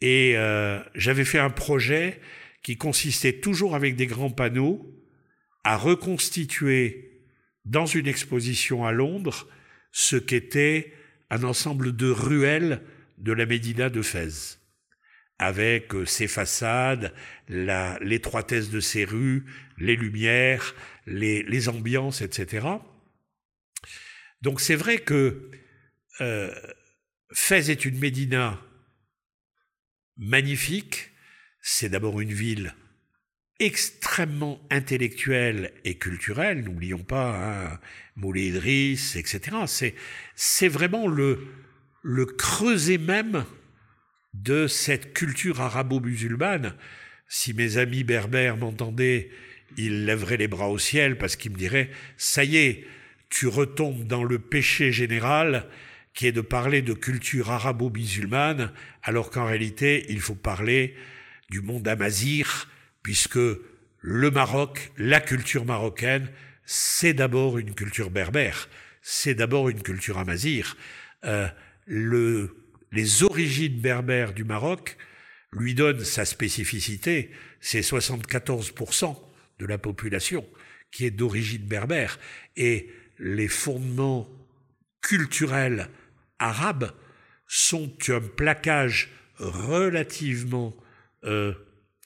[0.01, 2.19] Et euh, j'avais fait un projet
[2.63, 4.91] qui consistait toujours avec des grands panneaux
[5.63, 7.11] à reconstituer
[7.66, 9.47] dans une exposition à Londres
[9.91, 10.93] ce qu'était
[11.30, 12.82] un ensemble de ruelles
[13.18, 14.59] de la Médina de Fès,
[15.38, 17.14] avec euh, ses façades,
[17.47, 19.45] l'étroitesse de ses rues,
[19.78, 22.68] les lumières, les, ambiances, etc.
[24.41, 25.51] Donc c'est vrai que
[26.20, 26.53] euh,
[27.34, 28.59] Fès est une Médina
[30.18, 31.12] magnifique,
[31.62, 32.74] c'est d'abord une ville
[33.62, 37.80] extrêmement intellectuel et culturel, n'oublions pas hein,
[38.16, 39.55] Moulay Idriss, etc.
[40.36, 41.47] C'est, vraiment le,
[42.01, 43.45] le creuset même
[44.34, 46.76] de cette culture arabo-musulmane.
[47.28, 49.30] Si mes amis berbères m'entendaient,
[49.78, 52.86] ils lèveraient les bras au ciel parce qu'ils me diraient, ça y est,
[53.30, 55.68] tu retombes dans le péché général
[56.16, 60.95] qui est de parler de culture arabo-musulmane, alors qu'en réalité, il faut parler
[61.51, 62.68] du monde amazir,
[63.04, 63.39] puisque
[64.02, 66.30] le Maroc, la culture marocaine,
[66.66, 68.70] c'est d'abord une culture berbère,
[69.02, 70.78] c'est d'abord une culture amazir.
[71.24, 71.47] Euh,
[71.86, 72.56] le,
[72.91, 74.97] les origines berbères du Maroc
[75.52, 79.18] lui donnent sa spécificité, c'est 74%
[79.60, 80.45] de la population
[80.91, 82.20] qui est d'origine berbère.
[82.56, 82.89] Et
[83.20, 84.30] les fondements
[85.02, 85.89] culturels
[86.39, 86.91] arabes
[87.47, 90.76] sont un plaquage relativement,
[91.24, 91.54] euh,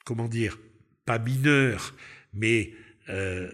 [0.05, 0.57] comment dire,
[1.05, 1.93] pas mineur,
[2.33, 2.73] mais
[3.09, 3.49] euh,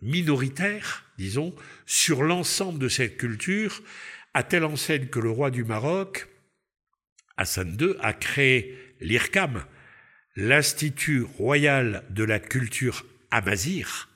[0.00, 1.54] minoritaire, disons,
[1.86, 3.82] sur l'ensemble de cette culture,
[4.34, 6.28] à telle enseigne que le roi du Maroc,
[7.36, 9.64] Hassan II, a créé l'IRCAM,
[10.36, 14.08] l'Institut royal de la culture amazir,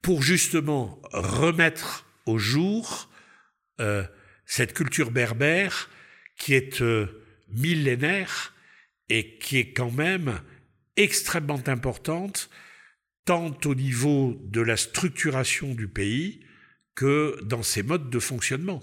[0.00, 3.08] pour justement remettre au jour
[3.80, 4.04] euh,
[4.46, 5.88] cette culture berbère
[6.36, 7.06] qui est euh,
[7.48, 8.54] millénaire
[9.08, 10.40] et qui est quand même
[10.96, 12.50] extrêmement importante
[13.24, 16.44] tant au niveau de la structuration du pays
[16.94, 18.82] que dans ses modes de fonctionnement.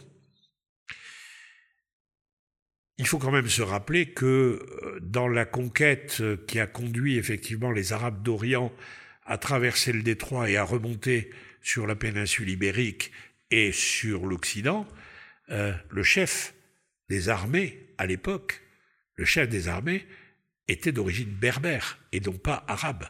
[2.98, 7.72] Il faut quand même se rappeler que euh, dans la conquête qui a conduit effectivement
[7.72, 8.74] les Arabes d'Orient
[9.26, 11.30] à traverser le détroit et à remonter
[11.62, 13.12] sur la péninsule ibérique
[13.52, 14.88] et sur l'Occident,
[15.52, 16.54] euh, le chef
[17.10, 18.62] des armées à l'époque,
[19.16, 20.06] le chef des armées,
[20.72, 23.06] était d'origine berbère et non pas arabe.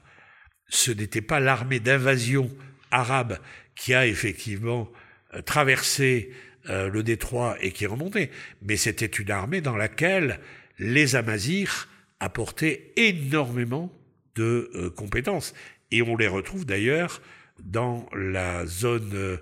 [0.67, 2.49] Ce n'était pas l'armée d'invasion
[2.91, 3.39] arabe
[3.75, 4.89] qui a effectivement
[5.33, 6.31] euh, traversé
[6.69, 8.31] euh, le détroit et qui est remonté,
[8.61, 10.39] mais c'était une armée dans laquelle
[10.77, 11.87] les Amazirs
[12.19, 13.93] apportaient énormément
[14.35, 15.53] de compétences.
[15.91, 17.21] Et on les retrouve d'ailleurs
[17.63, 19.37] dans la zone, euh,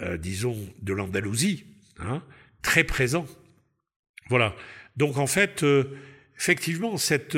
[0.00, 1.64] euh, disons, de l'Andalousie,
[1.98, 2.22] hein,
[2.62, 3.26] très présent.
[4.28, 4.54] Voilà.
[4.96, 5.96] Donc en fait, euh,
[6.36, 7.36] effectivement, cette,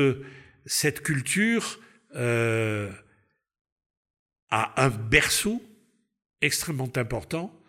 [1.03, 1.80] culture
[2.14, 2.92] a
[4.51, 5.62] un berceau
[6.40, 7.61] extrêmement important,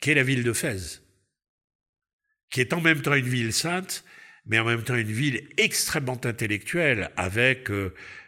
[0.00, 1.02] qui est la ville de Fès,
[2.50, 4.04] qui est en même temps une ville sainte,
[4.46, 7.70] mais en même temps une ville extrêmement intellectuelle, avec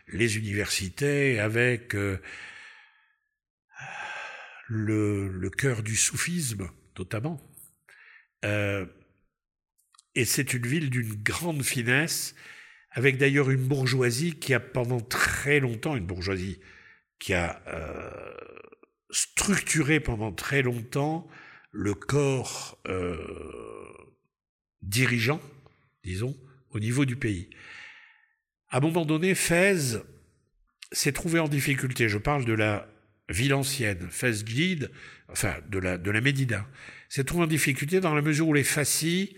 [0.09, 2.21] les universités, avec euh,
[4.69, 7.41] le, cœur du soufisme, notamment.
[8.45, 8.87] Euh,
[10.15, 12.35] et c'est une ville d'une grande finesse,
[12.91, 16.61] avec d'ailleurs une bourgeoisie qui a pendant très longtemps, une bourgeoisie
[17.19, 18.35] qui a euh,
[19.11, 21.27] structuré pendant très longtemps
[21.73, 22.79] le corps
[24.83, 25.41] dirigeant,
[26.05, 26.37] disons,
[26.71, 27.51] au niveau du pays.
[28.69, 29.99] À un moment donné, Fès
[30.93, 32.09] s'est trouvé en difficulté.
[32.09, 32.89] Je parle de la
[33.29, 34.91] ville ancienne, Fès Gide,
[35.29, 36.67] enfin de la, de la Médina,
[37.09, 39.37] s'est trouvé en difficulté dans la mesure où les Fassis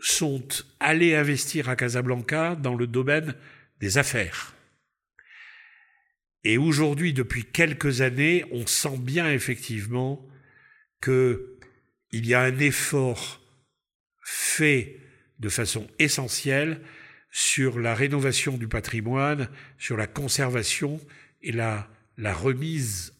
[0.00, 0.46] sont
[0.80, 3.34] allés investir à Casablanca dans le domaine
[3.80, 4.54] des affaires.
[6.44, 10.24] Et aujourd'hui, depuis quelques années, on sent bien effectivement
[11.00, 11.58] que
[12.10, 13.40] il y a un effort
[14.22, 14.96] fait
[15.38, 16.80] de façon essentielle
[17.30, 21.00] sur la rénovation du patrimoine, sur la conservation
[21.42, 21.88] et la,
[22.18, 23.14] remise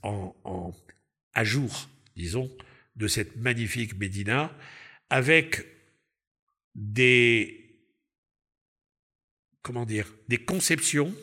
[1.35, 2.51] à jour, disons,
[2.97, 4.57] de cette magnifique Médina,
[5.11, 5.67] avec
[6.75, 7.55] des,
[10.47, 11.15] conceptions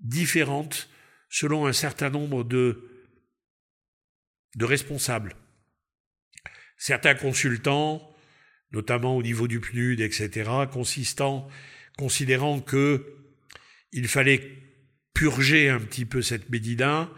[0.00, 0.88] différentes
[1.28, 2.90] selon un certain nombre de,
[4.60, 5.34] responsables.
[6.76, 8.14] Certains consultants
[8.74, 10.50] notamment au niveau du PNUD, etc.,
[11.96, 13.16] considérant que
[13.92, 14.42] il fallait
[15.14, 17.08] purger un petit peu cette Médina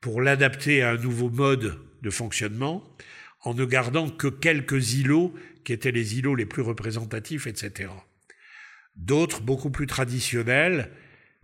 [0.00, 2.96] pour l'adapter à un nouveau mode de fonctionnement,
[3.42, 7.90] en ne gardant que quelques îlots qui étaient les îlots les plus représentatifs, etc.
[8.96, 10.90] D'autres, beaucoup plus traditionnels,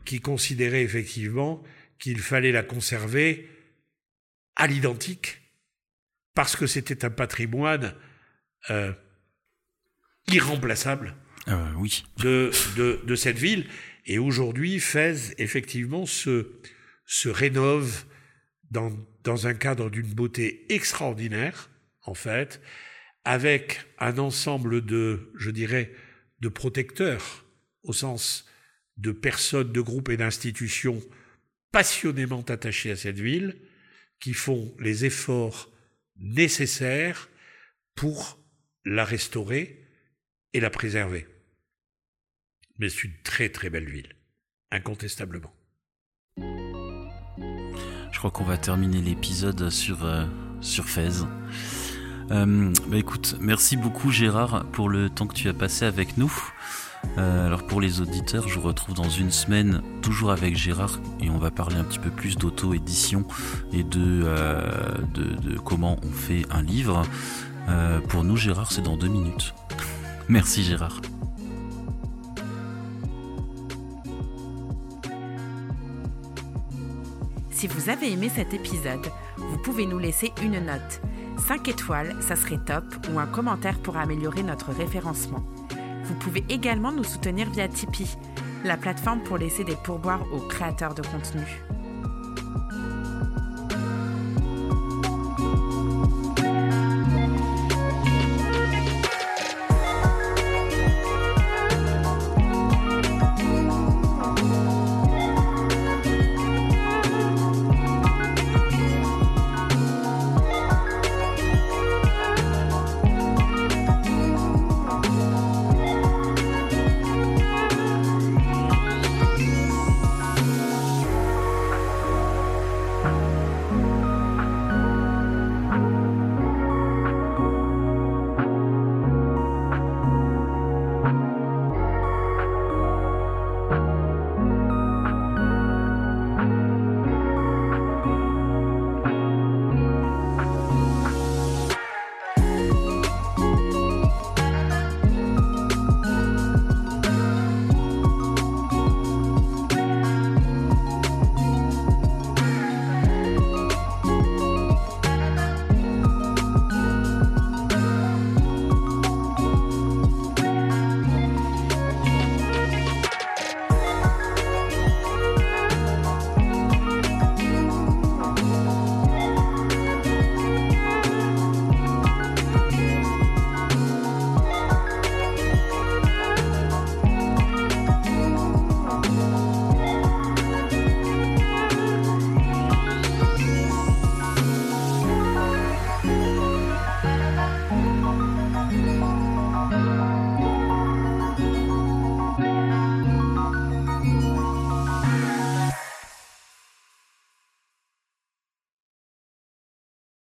[0.05, 1.63] qui considéraient effectivement
[1.99, 3.49] qu'il fallait la conserver
[4.55, 5.43] à l'identique,
[6.35, 7.95] parce que c'était un patrimoine
[8.71, 8.93] euh,
[10.29, 11.15] irremplaçable
[11.49, 12.05] euh, oui.
[12.19, 13.67] de, de, de, cette ville.
[14.07, 16.53] Et aujourd'hui, Fès, effectivement, se,
[17.05, 18.05] se rénove
[18.71, 18.93] dans,
[19.25, 21.71] dans un cadre d'une beauté extraordinaire,
[22.03, 22.61] en fait,
[23.27, 25.93] avec un ensemble de, je dirais,
[26.41, 27.45] de protecteurs,
[27.83, 28.47] au sens
[28.97, 31.03] de personnes, de groupes et d'institutions
[31.73, 33.61] passionnément attachés à cette ville,
[34.21, 35.71] qui font les efforts
[36.17, 37.29] nécessaires
[37.95, 38.39] pour
[38.85, 39.83] la restaurer,
[40.57, 41.27] et la préserver.
[42.79, 44.15] Mais c'est une très très belle ville,
[44.71, 45.53] incontestablement.
[46.39, 50.25] Je crois qu'on va terminer l'épisode sur, euh,
[50.63, 50.89] sur.
[52.31, 56.33] Euh, bah écoute, merci beaucoup Gérard pour le temps que tu as passé avec nous.
[57.19, 61.31] Euh, alors pour les auditeurs, je vous retrouve dans une semaine, toujours avec Gérard, et
[61.31, 63.25] on va parler un petit peu plus d'auto-édition
[63.73, 64.99] et de, euh,
[65.65, 67.03] comment on fait un livre.
[68.09, 69.53] Pour nous, Gérard, c'est dans deux minutes.
[70.29, 71.01] Merci Gérard.
[77.51, 81.01] Si vous avez aimé cet épisode, vous pouvez nous laisser une note.
[81.39, 85.43] 5 étoiles, ça serait top, ou un commentaire pour améliorer notre référencement.
[86.05, 88.17] Vous pouvez également nous soutenir via Tipeee,
[88.65, 91.66] la plateforme pour laisser des pourboires aux créateurs de contenu.